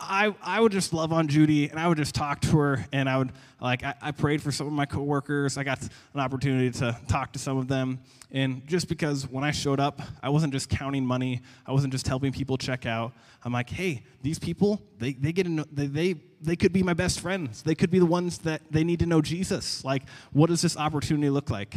I, 0.01 0.35
I 0.43 0.61
would 0.61 0.73
just 0.73 0.93
love 0.93 1.13
on 1.13 1.29
Judy 1.29 1.69
and 1.69 1.79
I 1.79 1.89
would 1.89 1.99
just 1.99 2.15
talk 2.15 2.41
to 2.43 2.59
her 2.59 2.87
and 2.93 3.09
I 3.09 3.19
would 3.19 3.33
like 3.61 3.83
I, 3.83 3.95
I, 4.01 4.13
prayed 4.13 4.41
for 4.41 4.53
some 4.53 4.67
of 4.67 4.73
my 4.73 4.87
coworkers. 4.87 5.59
I 5.59 5.65
got 5.65 5.83
an 5.83 6.21
opportunity 6.21 6.71
to 6.79 6.97
talk 7.09 7.33
to 7.33 7.39
some 7.39 7.59
of 7.59 7.69
them. 7.69 8.01
And 8.31 8.67
just 8.67 8.89
because 8.89 9.29
when 9.29 9.43
I 9.43 9.51
showed 9.51 9.81
up, 9.81 10.01
I 10.23 10.29
wasn't 10.29 10.53
just 10.53 10.69
counting 10.69 11.05
money, 11.05 11.43
I 11.67 11.73
wasn't 11.73 11.93
just 11.93 12.07
helping 12.07 12.33
people 12.33 12.57
check 12.57 12.87
out. 12.87 13.13
I'm 13.45 13.53
like, 13.53 13.71
hey, 13.71 14.05
these 14.23 14.39
people, 14.39 14.81
they, 14.99 15.13
they 15.15 15.33
get 15.33 15.47
know, 15.47 15.65
they, 15.73 15.87
they 15.87 16.15
they 16.41 16.57
could 16.57 16.73
be 16.73 16.83
my 16.83 16.95
best 16.95 17.21
friends. 17.21 17.63
They 17.63 17.75
could 17.75 17.91
be 17.91 17.99
the 17.99 18.07
ones 18.07 18.39
that 18.39 18.63
they 18.71 18.85
need 18.85 19.01
to 19.01 19.07
know 19.07 19.21
Jesus. 19.21 19.85
Like, 19.85 20.05
what 20.33 20.49
does 20.49 20.63
this 20.63 20.77
opportunity 20.77 21.31
look 21.31 21.51
like? 21.51 21.77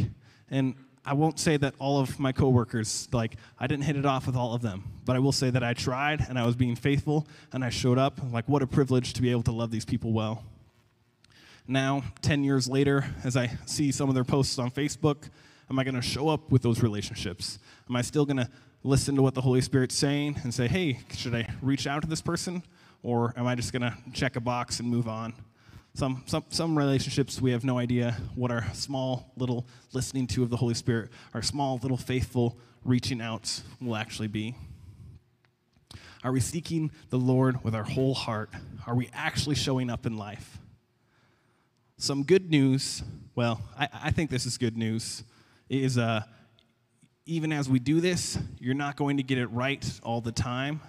And 0.50 0.76
I 1.04 1.14
won't 1.14 1.40
say 1.40 1.56
that 1.56 1.74
all 1.80 1.98
of 1.98 2.20
my 2.20 2.30
coworkers, 2.30 3.08
like, 3.12 3.36
I 3.58 3.66
didn't 3.66 3.84
hit 3.84 3.96
it 3.96 4.06
off 4.06 4.26
with 4.26 4.36
all 4.36 4.54
of 4.54 4.62
them, 4.62 4.84
but 5.04 5.16
I 5.16 5.18
will 5.18 5.32
say 5.32 5.50
that 5.50 5.64
I 5.64 5.74
tried 5.74 6.24
and 6.28 6.38
I 6.38 6.46
was 6.46 6.54
being 6.54 6.76
faithful 6.76 7.26
and 7.52 7.64
I 7.64 7.70
showed 7.70 7.98
up. 7.98 8.20
Like, 8.30 8.48
what 8.48 8.62
a 8.62 8.68
privilege 8.68 9.12
to 9.14 9.22
be 9.22 9.30
able 9.32 9.42
to 9.44 9.52
love 9.52 9.72
these 9.72 9.84
people 9.84 10.12
well. 10.12 10.44
Now, 11.66 12.04
10 12.22 12.44
years 12.44 12.68
later, 12.68 13.04
as 13.24 13.36
I 13.36 13.50
see 13.66 13.90
some 13.90 14.08
of 14.08 14.14
their 14.14 14.24
posts 14.24 14.58
on 14.58 14.70
Facebook, 14.70 15.28
am 15.68 15.78
I 15.78 15.84
going 15.84 15.96
to 15.96 16.02
show 16.02 16.28
up 16.28 16.52
with 16.52 16.62
those 16.62 16.82
relationships? 16.82 17.58
Am 17.88 17.96
I 17.96 18.02
still 18.02 18.24
going 18.24 18.36
to 18.36 18.48
listen 18.84 19.16
to 19.16 19.22
what 19.22 19.34
the 19.34 19.40
Holy 19.40 19.60
Spirit's 19.60 19.96
saying 19.96 20.40
and 20.44 20.54
say, 20.54 20.68
hey, 20.68 21.00
should 21.14 21.34
I 21.34 21.48
reach 21.62 21.86
out 21.86 22.02
to 22.02 22.08
this 22.08 22.20
person? 22.20 22.62
Or 23.02 23.34
am 23.36 23.46
I 23.48 23.56
just 23.56 23.72
going 23.72 23.82
to 23.82 23.96
check 24.12 24.36
a 24.36 24.40
box 24.40 24.78
and 24.78 24.88
move 24.88 25.08
on? 25.08 25.34
Some, 25.94 26.22
some, 26.26 26.44
some 26.48 26.76
relationships, 26.76 27.40
we 27.40 27.50
have 27.52 27.64
no 27.64 27.78
idea 27.78 28.16
what 28.34 28.50
our 28.50 28.64
small 28.72 29.30
little 29.36 29.66
listening 29.92 30.26
to 30.28 30.42
of 30.42 30.50
the 30.50 30.56
Holy 30.56 30.74
Spirit, 30.74 31.10
our 31.34 31.42
small 31.42 31.78
little 31.82 31.98
faithful 31.98 32.58
reaching 32.82 33.20
out 33.20 33.62
will 33.80 33.96
actually 33.96 34.28
be. 34.28 34.54
Are 36.24 36.32
we 36.32 36.40
seeking 36.40 36.90
the 37.10 37.18
Lord 37.18 37.62
with 37.62 37.74
our 37.74 37.82
whole 37.82 38.14
heart? 38.14 38.50
Are 38.86 38.94
we 38.94 39.10
actually 39.12 39.56
showing 39.56 39.90
up 39.90 40.06
in 40.06 40.16
life? 40.16 40.58
some 42.02 42.24
good 42.24 42.50
news. 42.50 43.00
Well, 43.36 43.60
I, 43.78 43.88
I 43.92 44.10
think 44.10 44.28
this 44.28 44.44
is 44.44 44.58
good 44.58 44.76
news. 44.76 45.22
Is 45.68 45.98
uh, 45.98 46.22
even 47.26 47.52
as 47.52 47.68
we 47.68 47.78
do 47.78 48.00
this, 48.00 48.36
you're 48.58 48.74
not 48.74 48.96
going 48.96 49.18
to 49.18 49.22
get 49.22 49.38
it 49.38 49.46
right 49.46 49.88
all 50.02 50.20
the 50.20 50.32
time. 50.32 50.80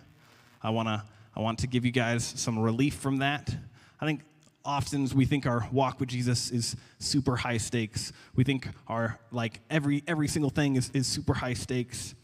I 0.63 0.71
wanna 0.71 1.05
I 1.35 1.41
want 1.41 1.59
to 1.59 1.67
give 1.67 1.85
you 1.85 1.91
guys 1.91 2.23
some 2.23 2.57
relief 2.57 2.95
from 2.95 3.17
that. 3.17 3.55
I 4.01 4.07
think 4.07 4.21
often 4.65 5.07
we 5.15 5.25
think 5.25 5.45
our 5.45 5.67
walk 5.71 5.99
with 5.99 6.09
Jesus 6.09 6.51
is 6.51 6.75
super 6.99 7.35
high 7.35 7.57
stakes. 7.57 8.13
We 8.35 8.43
think 8.43 8.67
our 8.87 9.19
like 9.31 9.59
every 9.69 10.03
every 10.07 10.27
single 10.27 10.49
thing 10.49 10.75
is, 10.75 10.89
is 10.93 11.07
super 11.07 11.33
high 11.33 11.53
stakes. 11.53 12.15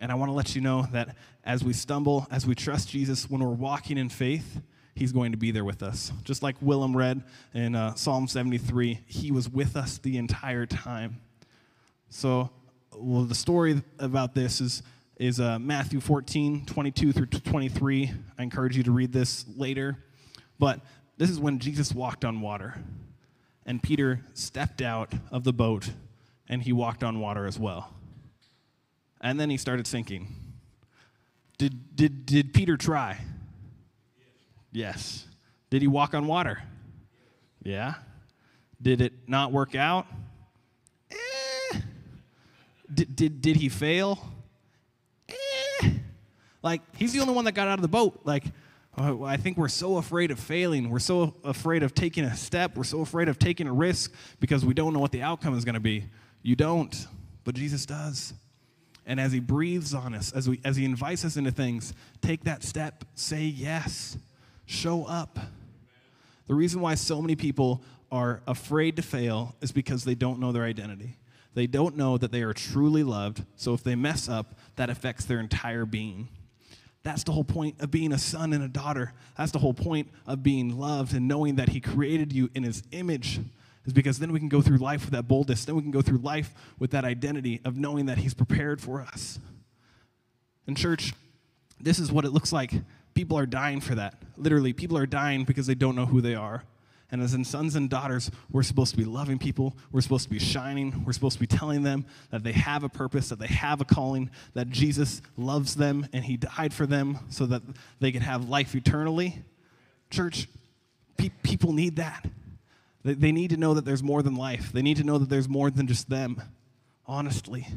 And 0.00 0.10
I 0.10 0.16
want 0.16 0.28
to 0.28 0.34
let 0.34 0.54
you 0.54 0.60
know 0.60 0.86
that 0.92 1.16
as 1.44 1.62
we 1.62 1.72
stumble, 1.72 2.26
as 2.30 2.46
we 2.46 2.54
trust 2.54 2.88
Jesus, 2.88 3.30
when 3.30 3.40
we're 3.40 3.48
walking 3.48 3.96
in 3.96 4.08
faith, 4.08 4.60
He's 4.96 5.12
going 5.12 5.32
to 5.32 5.38
be 5.38 5.50
there 5.50 5.64
with 5.64 5.82
us. 5.82 6.12
Just 6.22 6.42
like 6.42 6.56
Willem 6.60 6.96
read 6.96 7.22
in 7.52 7.74
uh, 7.74 7.94
Psalm 7.94 8.28
73, 8.28 9.00
He 9.06 9.32
was 9.32 9.48
with 9.48 9.76
us 9.76 9.98
the 9.98 10.18
entire 10.18 10.66
time. 10.66 11.20
So, 12.10 12.50
well, 12.96 13.24
the 13.24 13.34
story 13.34 13.82
about 13.98 14.34
this 14.34 14.60
is, 14.60 14.82
is 15.18 15.40
uh, 15.40 15.58
Matthew 15.58 15.98
14, 15.98 16.64
22 16.66 17.12
through 17.12 17.26
23. 17.26 18.12
I 18.38 18.42
encourage 18.42 18.76
you 18.76 18.84
to 18.84 18.92
read 18.92 19.12
this 19.12 19.44
later. 19.56 19.98
But 20.60 20.80
this 21.24 21.30
is 21.30 21.40
when 21.40 21.58
Jesus 21.58 21.94
walked 21.94 22.22
on 22.22 22.42
water. 22.42 22.74
And 23.64 23.82
Peter 23.82 24.20
stepped 24.34 24.82
out 24.82 25.10
of 25.30 25.42
the 25.42 25.54
boat 25.54 25.88
and 26.50 26.62
he 26.62 26.70
walked 26.70 27.02
on 27.02 27.18
water 27.18 27.46
as 27.46 27.58
well. 27.58 27.94
And 29.22 29.40
then 29.40 29.48
he 29.48 29.56
started 29.56 29.86
sinking. 29.86 30.28
Did, 31.56 31.96
did, 31.96 32.26
did 32.26 32.52
Peter 32.52 32.76
try? 32.76 33.16
Yes. 34.70 35.24
Did 35.70 35.80
he 35.80 35.88
walk 35.88 36.12
on 36.12 36.26
water? 36.26 36.62
Yeah. 37.62 37.94
Did 38.82 39.00
it 39.00 39.14
not 39.26 39.50
work 39.50 39.74
out? 39.74 40.06
Eh. 41.10 41.78
Did, 42.92 43.16
did, 43.16 43.40
did 43.40 43.56
he 43.56 43.70
fail? 43.70 44.30
Eh. 45.30 45.90
Like, 46.62 46.82
he's 46.98 47.14
the 47.14 47.20
only 47.20 47.32
one 47.32 47.46
that 47.46 47.52
got 47.52 47.66
out 47.66 47.78
of 47.78 47.82
the 47.82 47.88
boat. 47.88 48.20
Like, 48.24 48.44
uh, 48.96 49.22
I 49.22 49.36
think 49.36 49.56
we're 49.56 49.68
so 49.68 49.96
afraid 49.96 50.30
of 50.30 50.38
failing. 50.38 50.90
We're 50.90 50.98
so 50.98 51.34
afraid 51.42 51.82
of 51.82 51.94
taking 51.94 52.24
a 52.24 52.36
step. 52.36 52.76
We're 52.76 52.84
so 52.84 53.00
afraid 53.00 53.28
of 53.28 53.38
taking 53.38 53.66
a 53.66 53.72
risk 53.72 54.12
because 54.40 54.64
we 54.64 54.74
don't 54.74 54.92
know 54.92 55.00
what 55.00 55.12
the 55.12 55.22
outcome 55.22 55.56
is 55.56 55.64
going 55.64 55.74
to 55.74 55.80
be. 55.80 56.04
You 56.42 56.56
don't, 56.56 57.06
but 57.44 57.54
Jesus 57.54 57.86
does. 57.86 58.34
And 59.06 59.18
as 59.18 59.32
he 59.32 59.40
breathes 59.40 59.94
on 59.94 60.14
us, 60.14 60.32
as, 60.32 60.48
we, 60.48 60.60
as 60.64 60.76
he 60.76 60.84
invites 60.84 61.24
us 61.24 61.36
into 61.36 61.50
things, 61.50 61.92
take 62.22 62.44
that 62.44 62.62
step, 62.62 63.04
say 63.14 63.42
yes. 63.42 64.16
Show 64.66 65.04
up. 65.04 65.38
The 66.46 66.54
reason 66.54 66.80
why 66.80 66.94
so 66.94 67.20
many 67.20 67.36
people 67.36 67.82
are 68.12 68.42
afraid 68.46 68.96
to 68.96 69.02
fail 69.02 69.56
is 69.60 69.72
because 69.72 70.04
they 70.04 70.14
don't 70.14 70.38
know 70.38 70.52
their 70.52 70.64
identity. 70.64 71.16
They 71.54 71.66
don't 71.66 71.96
know 71.96 72.16
that 72.18 72.32
they 72.32 72.42
are 72.42 72.52
truly 72.52 73.02
loved, 73.02 73.44
so 73.56 73.74
if 73.74 73.82
they 73.82 73.94
mess 73.94 74.28
up, 74.28 74.58
that 74.76 74.90
affects 74.90 75.24
their 75.24 75.38
entire 75.38 75.84
being. 75.84 76.28
That's 77.04 77.22
the 77.22 77.32
whole 77.32 77.44
point 77.44 77.76
of 77.80 77.90
being 77.90 78.12
a 78.12 78.18
son 78.18 78.52
and 78.52 78.64
a 78.64 78.68
daughter. 78.68 79.12
That's 79.36 79.52
the 79.52 79.58
whole 79.60 79.74
point 79.74 80.10
of 80.26 80.42
being 80.42 80.76
loved 80.78 81.14
and 81.14 81.28
knowing 81.28 81.56
that 81.56 81.68
He 81.68 81.80
created 81.80 82.32
you 82.32 82.50
in 82.54 82.64
His 82.64 82.82
image, 82.90 83.40
is 83.84 83.92
because 83.92 84.18
then 84.18 84.32
we 84.32 84.38
can 84.40 84.48
go 84.48 84.62
through 84.62 84.78
life 84.78 85.02
with 85.02 85.10
that 85.12 85.28
boldness. 85.28 85.66
Then 85.66 85.76
we 85.76 85.82
can 85.82 85.90
go 85.90 86.02
through 86.02 86.18
life 86.18 86.54
with 86.78 86.90
that 86.92 87.04
identity 87.04 87.60
of 87.64 87.76
knowing 87.76 88.06
that 88.06 88.18
He's 88.18 88.34
prepared 88.34 88.80
for 88.80 89.02
us. 89.02 89.38
In 90.66 90.74
church, 90.74 91.12
this 91.78 91.98
is 91.98 92.10
what 92.10 92.24
it 92.24 92.30
looks 92.30 92.52
like 92.52 92.72
people 93.12 93.38
are 93.38 93.46
dying 93.46 93.80
for 93.80 93.94
that. 93.94 94.20
Literally, 94.36 94.72
people 94.72 94.98
are 94.98 95.06
dying 95.06 95.44
because 95.44 95.66
they 95.66 95.74
don't 95.74 95.94
know 95.94 96.06
who 96.06 96.20
they 96.20 96.34
are. 96.34 96.64
And 97.14 97.22
as 97.22 97.32
in 97.32 97.44
sons 97.44 97.76
and 97.76 97.88
daughters, 97.88 98.28
we're 98.50 98.64
supposed 98.64 98.90
to 98.90 98.96
be 98.96 99.04
loving 99.04 99.38
people. 99.38 99.76
We're 99.92 100.00
supposed 100.00 100.24
to 100.24 100.30
be 100.30 100.40
shining. 100.40 101.04
We're 101.04 101.12
supposed 101.12 101.34
to 101.34 101.40
be 101.40 101.46
telling 101.46 101.84
them 101.84 102.06
that 102.32 102.42
they 102.42 102.50
have 102.50 102.82
a 102.82 102.88
purpose, 102.88 103.28
that 103.28 103.38
they 103.38 103.46
have 103.46 103.80
a 103.80 103.84
calling, 103.84 104.30
that 104.54 104.68
Jesus 104.68 105.22
loves 105.36 105.76
them 105.76 106.08
and 106.12 106.24
he 106.24 106.36
died 106.36 106.74
for 106.74 106.86
them 106.86 107.20
so 107.28 107.46
that 107.46 107.62
they 108.00 108.10
can 108.10 108.22
have 108.22 108.48
life 108.48 108.74
eternally. 108.74 109.44
Church, 110.10 110.48
pe- 111.16 111.30
people 111.44 111.72
need 111.72 111.94
that. 111.96 112.26
They, 113.04 113.14
they 113.14 113.30
need 113.30 113.50
to 113.50 113.56
know 113.56 113.74
that 113.74 113.84
there's 113.84 114.02
more 114.02 114.20
than 114.20 114.34
life, 114.34 114.72
they 114.72 114.82
need 114.82 114.96
to 114.96 115.04
know 115.04 115.18
that 115.18 115.28
there's 115.28 115.48
more 115.48 115.70
than 115.70 115.86
just 115.86 116.10
them, 116.10 116.42
honestly. 117.06 117.68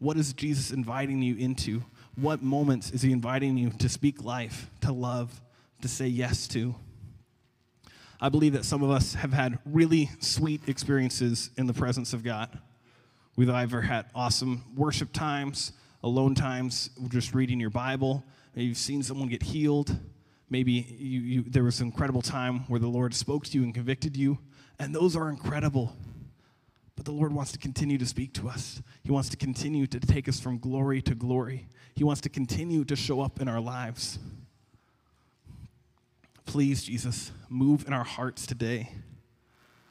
What 0.00 0.16
is 0.16 0.32
Jesus 0.32 0.72
inviting 0.72 1.22
you 1.22 1.36
into? 1.36 1.84
What 2.16 2.42
moments 2.42 2.90
is 2.90 3.02
he 3.02 3.12
inviting 3.12 3.56
you 3.56 3.70
to 3.78 3.88
speak 3.88 4.24
life, 4.24 4.68
to 4.80 4.92
love, 4.92 5.40
to 5.82 5.86
say 5.86 6.08
yes 6.08 6.48
to? 6.48 6.74
I 8.20 8.28
believe 8.28 8.52
that 8.52 8.64
some 8.64 8.82
of 8.82 8.90
us 8.90 9.14
have 9.14 9.32
had 9.32 9.58
really 9.64 10.10
sweet 10.20 10.68
experiences 10.68 11.50
in 11.56 11.66
the 11.66 11.74
presence 11.74 12.12
of 12.12 12.22
God. 12.22 12.58
We've 13.36 13.50
either 13.50 13.80
had 13.80 14.06
awesome 14.14 14.64
worship 14.76 15.12
times, 15.12 15.72
alone 16.02 16.34
times, 16.34 16.90
just 17.08 17.34
reading 17.34 17.58
your 17.58 17.70
Bible. 17.70 18.24
Maybe 18.54 18.66
you've 18.66 18.78
seen 18.78 19.02
someone 19.02 19.28
get 19.28 19.42
healed. 19.42 19.98
Maybe 20.48 20.72
you, 20.72 21.20
you, 21.20 21.42
there 21.42 21.64
was 21.64 21.80
an 21.80 21.86
incredible 21.86 22.22
time 22.22 22.60
where 22.68 22.78
the 22.78 22.88
Lord 22.88 23.14
spoke 23.14 23.44
to 23.46 23.58
you 23.58 23.64
and 23.64 23.74
convicted 23.74 24.16
you. 24.16 24.38
And 24.78 24.94
those 24.94 25.16
are 25.16 25.28
incredible. 25.28 25.96
But 26.96 27.06
the 27.06 27.12
Lord 27.12 27.32
wants 27.32 27.50
to 27.52 27.58
continue 27.58 27.98
to 27.98 28.06
speak 28.06 28.34
to 28.34 28.48
us. 28.48 28.80
He 29.02 29.10
wants 29.10 29.28
to 29.30 29.36
continue 29.36 29.86
to 29.88 29.98
take 29.98 30.28
us 30.28 30.38
from 30.38 30.58
glory 30.58 31.02
to 31.02 31.14
glory. 31.14 31.66
He 31.94 32.04
wants 32.04 32.20
to 32.22 32.28
continue 32.28 32.84
to 32.84 32.94
show 32.94 33.20
up 33.20 33.40
in 33.40 33.48
our 33.48 33.60
lives. 33.60 34.18
Please, 36.46 36.84
Jesus, 36.84 37.32
move 37.48 37.86
in 37.86 37.92
our 37.92 38.04
hearts 38.04 38.46
today. 38.46 38.90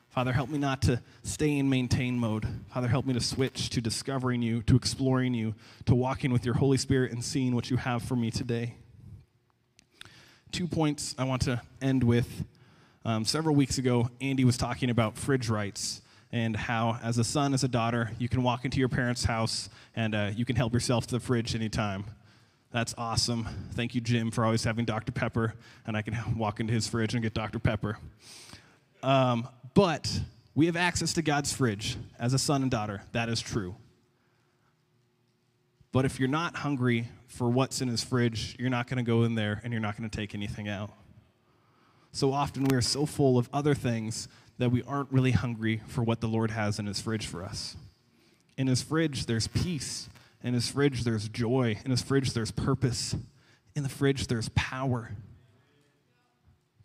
Father, 0.09 0.31
help 0.31 0.49
me 0.49 0.59
not 0.59 0.81
to 0.83 1.01
stay 1.23 1.57
in 1.57 1.69
maintain 1.69 2.19
mode. 2.19 2.47
Father, 2.71 2.87
help 2.87 3.05
me 3.05 3.13
to 3.15 3.19
switch 3.19 3.69
to 3.71 3.81
discovering 3.81 4.43
you, 4.43 4.61
to 4.63 4.75
exploring 4.75 5.33
you, 5.33 5.55
to 5.85 5.95
walking 5.95 6.31
with 6.31 6.45
your 6.45 6.53
Holy 6.53 6.77
Spirit 6.77 7.11
and 7.11 7.23
seeing 7.23 7.55
what 7.55 7.71
you 7.71 7.77
have 7.77 8.03
for 8.03 8.15
me 8.15 8.29
today. 8.29 8.75
Two 10.51 10.67
points 10.67 11.15
I 11.17 11.23
want 11.23 11.41
to 11.43 11.61
end 11.81 12.03
with. 12.03 12.45
Um, 13.03 13.25
several 13.25 13.55
weeks 13.55 13.79
ago, 13.79 14.09
Andy 14.21 14.45
was 14.45 14.55
talking 14.55 14.91
about 14.91 15.17
fridge 15.17 15.49
rights 15.49 16.01
and 16.31 16.55
how, 16.55 16.99
as 17.03 17.17
a 17.17 17.23
son, 17.23 17.53
as 17.55 17.63
a 17.63 17.67
daughter, 17.67 18.11
you 18.19 18.29
can 18.29 18.43
walk 18.43 18.65
into 18.65 18.79
your 18.79 18.89
parents' 18.89 19.25
house 19.25 19.67
and 19.95 20.13
uh, 20.13 20.31
you 20.35 20.45
can 20.45 20.55
help 20.55 20.73
yourself 20.73 21.07
to 21.07 21.15
the 21.15 21.19
fridge 21.19 21.55
anytime. 21.55 22.05
That's 22.73 22.95
awesome. 22.97 23.47
Thank 23.73 23.93
you, 23.93 24.01
Jim, 24.01 24.31
for 24.31 24.43
always 24.43 24.63
having 24.63 24.83
Dr. 24.83 25.11
Pepper, 25.11 25.53
and 25.85 25.95
I 25.95 26.01
can 26.01 26.17
walk 26.37 26.59
into 26.59 26.73
his 26.73 26.87
fridge 26.87 27.13
and 27.13 27.21
get 27.21 27.35
Dr. 27.35 27.59
Pepper. 27.59 27.99
Um, 29.03 29.47
but 29.75 30.21
we 30.55 30.65
have 30.65 30.75
access 30.75 31.13
to 31.13 31.21
God's 31.21 31.53
fridge 31.53 31.97
as 32.17 32.33
a 32.33 32.39
son 32.39 32.63
and 32.63 32.71
daughter. 32.71 33.03
That 33.11 33.29
is 33.29 33.41
true. 33.41 33.75
But 35.91 36.05
if 36.05 36.19
you're 36.19 36.27
not 36.27 36.55
hungry 36.55 37.09
for 37.27 37.47
what's 37.47 37.79
in 37.79 37.89
his 37.89 38.03
fridge, 38.03 38.55
you're 38.57 38.71
not 38.71 38.87
going 38.87 38.97
to 38.97 39.03
go 39.03 39.21
in 39.21 39.35
there 39.35 39.61
and 39.63 39.71
you're 39.71 39.79
not 39.81 39.95
going 39.95 40.09
to 40.09 40.17
take 40.17 40.33
anything 40.33 40.67
out. 40.67 40.91
So 42.11 42.33
often 42.33 42.63
we 42.63 42.75
are 42.75 42.81
so 42.81 43.05
full 43.05 43.37
of 43.37 43.47
other 43.53 43.75
things 43.75 44.27
that 44.57 44.71
we 44.71 44.81
aren't 44.83 45.11
really 45.11 45.31
hungry 45.31 45.81
for 45.87 46.03
what 46.03 46.21
the 46.21 46.27
Lord 46.27 46.49
has 46.49 46.79
in 46.79 46.87
His 46.87 46.99
fridge 46.99 47.27
for 47.27 47.43
us. 47.43 47.75
In 48.57 48.65
His 48.65 48.81
fridge, 48.81 49.27
there's 49.27 49.47
peace. 49.47 50.09
In 50.43 50.53
His 50.53 50.69
fridge, 50.69 51.03
there's 51.03 51.29
joy. 51.29 51.77
In 51.85 51.91
His 51.91 52.01
fridge, 52.01 52.33
there's 52.33 52.51
purpose. 52.51 53.15
In 53.75 53.83
the 53.83 53.89
fridge, 53.89 54.27
there's 54.27 54.49
power. 54.49 55.11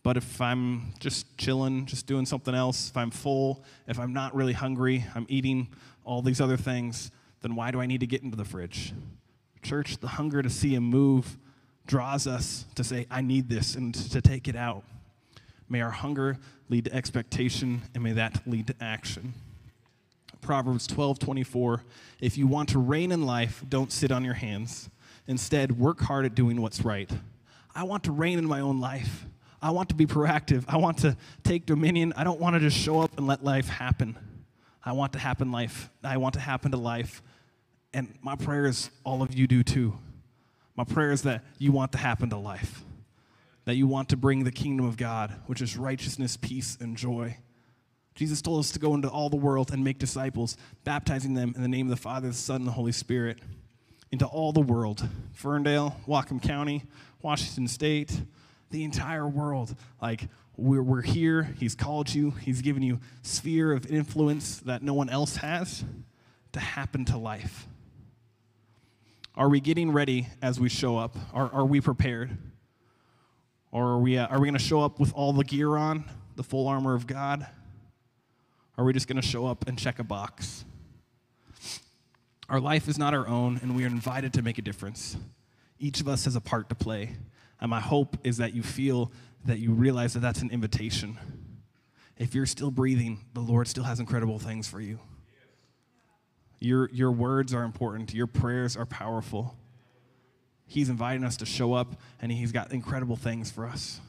But 0.03 0.16
if 0.16 0.40
I'm 0.40 0.94
just 1.01 1.37
chilling, 1.37 1.87
just 1.87 2.07
doing 2.07 2.25
something 2.25 2.55
else, 2.55 2.88
if 2.88 2.97
I'm 2.97 3.11
full, 3.11 3.64
if 3.87 3.99
I'm 3.99 4.12
not 4.12 4.35
really 4.35 4.53
hungry, 4.53 5.05
I'm 5.14 5.27
eating 5.29 5.68
all 6.05 6.23
these 6.23 6.40
other 6.40 6.57
things, 6.57 7.11
then 7.42 7.57
why 7.57 7.71
do 7.71 7.81
I 7.81 7.87
need 7.87 8.01
to 8.01 8.07
get 8.07 8.23
into 8.23 8.37
the 8.37 8.44
fridge? 8.44 8.94
Church, 9.62 9.99
the 9.99 10.09
hunger 10.09 10.40
to 10.40 10.49
see 10.49 10.75
Him 10.75 10.85
move 10.85 11.37
draws 11.87 12.27
us 12.27 12.64
to 12.77 12.85
say, 12.85 13.07
I 13.11 13.23
need 13.23 13.49
this, 13.49 13.75
and 13.75 13.94
to 13.94 14.21
take 14.21 14.47
it 14.47 14.57
out. 14.57 14.85
May 15.68 15.81
our 15.83 15.90
hunger 15.90 16.38
lead 16.68 16.85
to 16.85 16.94
expectation, 16.94 17.83
and 17.94 18.03
may 18.03 18.12
that 18.12 18.47
lead 18.47 18.68
to 18.68 18.75
action. 18.81 19.35
Proverbs 20.40 20.87
12 20.87 21.18
24. 21.18 21.83
If 22.20 22.38
you 22.38 22.46
want 22.46 22.70
to 22.70 22.79
reign 22.79 23.12
in 23.12 23.24
life, 23.24 23.64
don't 23.68 23.92
sit 23.92 24.11
on 24.11 24.24
your 24.24 24.35
hands. 24.35 24.90
Instead, 25.27 25.79
work 25.79 26.01
hard 26.01 26.24
at 26.24 26.35
doing 26.35 26.61
what's 26.62 26.83
right. 26.85 27.11
I 27.74 27.85
want 27.85 28.05
to 28.05 28.12
reign 28.12 28.38
in 28.38 28.46
my 28.46 28.61
own 28.61 28.81
life. 28.81 29.27
I 29.61 29.70
want 29.70 29.88
to 29.90 29.94
be 29.94 30.07
proactive. 30.07 30.64
I 30.68 30.77
want 30.77 30.98
to 30.98 31.16
take 31.42 31.66
dominion. 31.66 32.12
I 32.16 32.24
don't 32.24 32.40
want 32.40 32.55
to 32.55 32.61
just 32.61 32.77
show 32.77 33.01
up 33.01 33.18
and 33.18 33.27
let 33.27 33.44
life 33.44 33.68
happen. 33.68 34.16
I 34.85 34.92
want 34.92 35.12
to 35.14 35.18
happen 35.18 35.53
life. 35.53 35.90
I 36.03 36.16
want 36.16 36.35
to 36.35 36.40
happen 36.40 36.70
to 36.70 36.79
life. 36.79 37.22
And 37.92 38.14
my 38.22 38.37
prayer 38.37 38.66
is 38.66 38.90
all 39.05 39.22
of 39.22 39.35
you 39.35 39.46
do 39.46 39.62
too. 39.62 39.98
My 40.77 40.85
prayer 40.85 41.11
is 41.11 41.22
that 41.22 41.44
you 41.59 41.72
want 41.72 41.92
to 41.92 41.98
happen 41.98 42.31
to 42.31 42.37
life 42.37 42.85
that 43.68 43.77
you 43.77 43.87
want 43.87 44.09
to 44.09 44.16
bring 44.16 44.44
the 44.44 44.51
kingdom 44.51 44.87
of 44.87 44.96
God, 44.96 45.42
which 45.44 45.61
is 45.61 45.77
righteousness, 45.77 46.38
peace, 46.38 46.79
and 46.81 46.96
joy. 46.96 47.37
Jesus 48.18 48.42
told 48.42 48.59
us 48.59 48.72
to 48.72 48.81
go 48.81 48.94
into 48.94 49.09
all 49.09 49.31
the 49.31 49.37
world 49.37 49.70
and 49.72 49.85
make 49.85 50.00
disciples, 50.00 50.57
baptizing 50.83 51.35
them 51.35 51.52
in 51.54 51.62
the 51.62 51.68
name 51.68 51.87
of 51.87 51.90
the 51.90 52.02
Father, 52.02 52.26
the 52.26 52.35
Son, 52.35 52.57
and 52.57 52.66
the 52.66 52.72
Holy 52.72 52.90
Spirit, 52.90 53.38
into 54.11 54.26
all 54.26 54.50
the 54.52 54.61
world 54.61 55.09
Ferndale, 55.35 55.96
Whatcom 56.04 56.42
County, 56.42 56.83
Washington 57.22 57.68
State, 57.68 58.20
the 58.70 58.83
entire 58.83 59.28
world. 59.28 59.72
Like, 60.02 60.26
we're, 60.57 60.83
we're 60.83 61.02
here. 61.02 61.54
He's 61.61 61.76
called 61.76 62.12
you. 62.12 62.33
He's 62.33 62.61
given 62.61 62.83
you 62.83 62.98
sphere 63.22 63.72
of 63.72 63.87
influence 63.87 64.59
that 64.62 64.83
no 64.83 64.94
one 64.94 65.09
else 65.09 65.37
has 65.37 65.85
to 66.50 66.59
happen 66.59 67.04
to 67.04 67.18
life. 67.18 67.68
Are 69.37 69.48
we 69.48 69.61
getting 69.61 69.92
ready 69.92 70.26
as 70.42 70.59
we 70.59 70.68
show 70.68 70.98
up? 70.98 71.14
Are, 71.33 71.52
are 71.52 71.66
we 71.66 71.81
prepared? 71.81 72.37
Or 73.70 73.90
are 73.90 73.98
we, 74.00 74.18
uh, 74.18 74.26
are 74.26 74.40
we 74.40 74.48
going 74.48 74.59
to 74.59 74.59
show 74.59 74.81
up 74.81 74.98
with 74.98 75.14
all 75.14 75.33
the 75.33 75.44
gear 75.44 75.76
on, 75.76 76.02
the 76.35 76.42
full 76.42 76.66
armor 76.66 76.96
of 76.96 77.07
God? 77.07 77.46
Are 78.79 78.85
we 78.85 78.93
just 78.93 79.09
going 79.09 79.21
to 79.21 79.27
show 79.27 79.45
up 79.45 79.67
and 79.67 79.77
check 79.77 79.99
a 79.99 80.05
box? 80.05 80.64
Our 82.49 82.61
life 82.61 82.87
is 82.87 82.97
not 82.97 83.12
our 83.12 83.27
own, 83.27 83.59
and 83.61 83.75
we 83.75 83.83
are 83.83 83.88
invited 83.88 84.33
to 84.35 84.43
make 84.43 84.57
a 84.57 84.62
difference. 84.62 85.17
Each 85.81 86.01
of 86.01 86.07
us 86.07 86.25
has 86.27 86.37
a 86.37 86.41
part 86.41 86.69
to 86.69 86.77
play. 86.77 87.17
And 87.61 87.71
my 87.71 87.81
hope 87.81 88.17
is 88.23 88.37
that 88.37 88.55
you 88.55 88.62
feel 88.62 89.11
that 89.45 89.59
you 89.59 89.73
realize 89.73 90.14
that 90.14 90.21
that's 90.21 90.43
an 90.43 90.51
invitation. 90.51 91.19
If 92.17 92.37
you're 92.37 92.47
still 92.47 92.71
breathing, 92.71 93.25
the 93.35 93.41
Lord 93.41 93.67
still 93.67 93.83
has 93.83 93.99
incredible 93.99 94.38
things 94.38 94.69
for 94.69 94.81
you. 94.81 95.01
Your, 96.61 96.88
your 96.91 97.11
words 97.11 97.53
are 97.53 97.64
important, 97.64 98.14
your 98.14 98.29
prayers 98.29 98.77
are 98.77 98.87
powerful. 98.87 99.57
He's 100.67 100.88
inviting 100.88 101.25
us 101.25 101.37
to 101.38 101.47
show 101.47 101.73
up, 101.75 102.01
and 102.21 102.31
He's 102.31 102.53
got 102.53 102.73
incredible 102.73 103.17
things 103.17 103.51
for 103.51 103.67
us. 103.67 104.01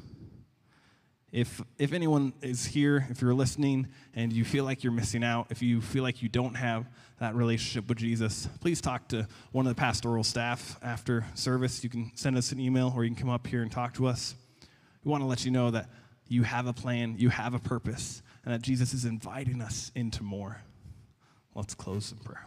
If, 1.31 1.61
if 1.77 1.93
anyone 1.93 2.33
is 2.41 2.65
here, 2.65 3.05
if 3.09 3.21
you're 3.21 3.35
listening 3.35 3.87
and 4.15 4.33
you 4.33 4.43
feel 4.43 4.65
like 4.65 4.83
you're 4.83 4.93
missing 4.93 5.23
out, 5.23 5.47
if 5.51 5.61
you 5.61 5.79
feel 5.79 6.01
like 6.01 6.23
you 6.23 6.29
don't 6.29 6.55
have 6.55 6.87
that 7.19 7.35
relationship 7.35 7.87
with 7.87 7.99
Jesus, 7.99 8.47
please 8.61 8.81
talk 8.81 9.07
to 9.09 9.27
one 9.51 9.67
of 9.67 9.75
the 9.75 9.79
pastoral 9.79 10.23
staff 10.23 10.79
after 10.81 11.25
service. 11.35 11.83
You 11.83 11.89
can 11.89 12.11
send 12.15 12.35
us 12.35 12.51
an 12.51 12.59
email 12.59 12.91
or 12.95 13.03
you 13.03 13.11
can 13.11 13.19
come 13.19 13.29
up 13.29 13.45
here 13.45 13.61
and 13.61 13.71
talk 13.71 13.93
to 13.95 14.07
us. 14.07 14.33
We 15.03 15.11
want 15.11 15.21
to 15.21 15.27
let 15.27 15.45
you 15.45 15.51
know 15.51 15.69
that 15.71 15.89
you 16.27 16.43
have 16.43 16.65
a 16.65 16.73
plan, 16.73 17.15
you 17.17 17.29
have 17.29 17.53
a 17.53 17.59
purpose, 17.59 18.23
and 18.43 18.53
that 18.53 18.61
Jesus 18.61 18.93
is 18.93 19.05
inviting 19.05 19.61
us 19.61 19.91
into 19.93 20.23
more. 20.23 20.61
Let's 21.53 21.75
close 21.75 22.11
in 22.11 22.17
prayer. 22.19 22.45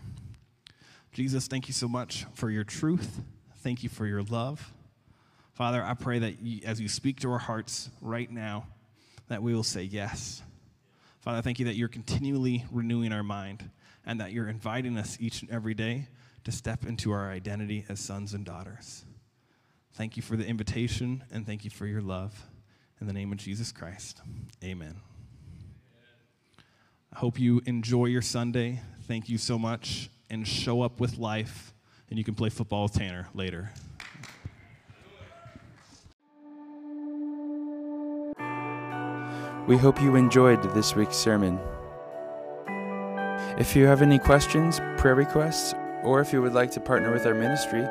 Jesus, 1.12 1.46
thank 1.46 1.68
you 1.68 1.74
so 1.74 1.86
much 1.86 2.24
for 2.34 2.50
your 2.50 2.64
truth. 2.64 3.20
Thank 3.58 3.82
you 3.82 3.88
for 3.88 4.06
your 4.06 4.22
love. 4.22 4.72
Father, 5.52 5.84
I 5.84 5.94
pray 5.94 6.18
that 6.20 6.40
you, 6.40 6.62
as 6.64 6.80
you 6.80 6.88
speak 6.88 7.20
to 7.20 7.30
our 7.30 7.38
hearts 7.38 7.90
right 8.00 8.30
now, 8.30 8.66
that 9.32 9.42
we 9.42 9.54
will 9.54 9.62
say 9.62 9.82
yes. 9.82 10.42
Father, 11.20 11.40
thank 11.40 11.58
you 11.58 11.64
that 11.66 11.76
you're 11.76 11.88
continually 11.88 12.64
renewing 12.70 13.12
our 13.12 13.22
mind 13.22 13.70
and 14.04 14.20
that 14.20 14.32
you're 14.32 14.48
inviting 14.48 14.98
us 14.98 15.16
each 15.20 15.42
and 15.42 15.50
every 15.50 15.74
day 15.74 16.08
to 16.44 16.52
step 16.52 16.84
into 16.84 17.12
our 17.12 17.30
identity 17.30 17.84
as 17.88 18.00
sons 18.00 18.34
and 18.34 18.44
daughters. 18.44 19.04
Thank 19.94 20.16
you 20.16 20.22
for 20.22 20.36
the 20.36 20.46
invitation 20.46 21.24
and 21.32 21.46
thank 21.46 21.64
you 21.64 21.70
for 21.70 21.86
your 21.86 22.00
love. 22.00 22.46
In 23.00 23.06
the 23.06 23.12
name 23.12 23.32
of 23.32 23.38
Jesus 23.38 23.72
Christ, 23.72 24.20
amen. 24.62 24.96
I 27.14 27.18
hope 27.18 27.38
you 27.38 27.60
enjoy 27.66 28.06
your 28.06 28.22
Sunday. 28.22 28.80
Thank 29.02 29.28
you 29.28 29.38
so 29.38 29.58
much 29.58 30.08
and 30.30 30.46
show 30.46 30.82
up 30.82 30.98
with 30.98 31.18
life, 31.18 31.74
and 32.08 32.18
you 32.18 32.24
can 32.24 32.34
play 32.34 32.48
football 32.48 32.84
with 32.84 32.94
Tanner 32.94 33.28
later. 33.34 33.70
We 39.66 39.76
hope 39.76 40.02
you 40.02 40.16
enjoyed 40.16 40.60
this 40.74 40.96
week's 40.96 41.16
sermon. 41.16 41.60
If 43.58 43.76
you 43.76 43.86
have 43.86 44.02
any 44.02 44.18
questions, 44.18 44.80
prayer 44.96 45.14
requests, 45.14 45.74
or 46.02 46.20
if 46.20 46.32
you 46.32 46.42
would 46.42 46.52
like 46.52 46.72
to 46.72 46.80
partner 46.80 47.12
with 47.12 47.26
our 47.26 47.34
ministry, 47.34 47.86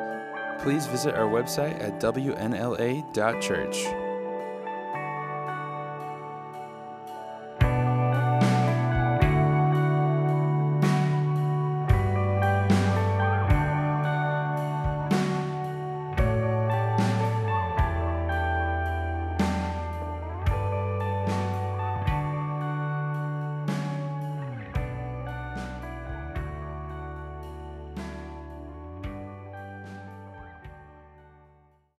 please 0.58 0.86
visit 0.86 1.14
our 1.14 1.28
website 1.28 1.82
at 1.82 1.98
wnla.church. 1.98 4.01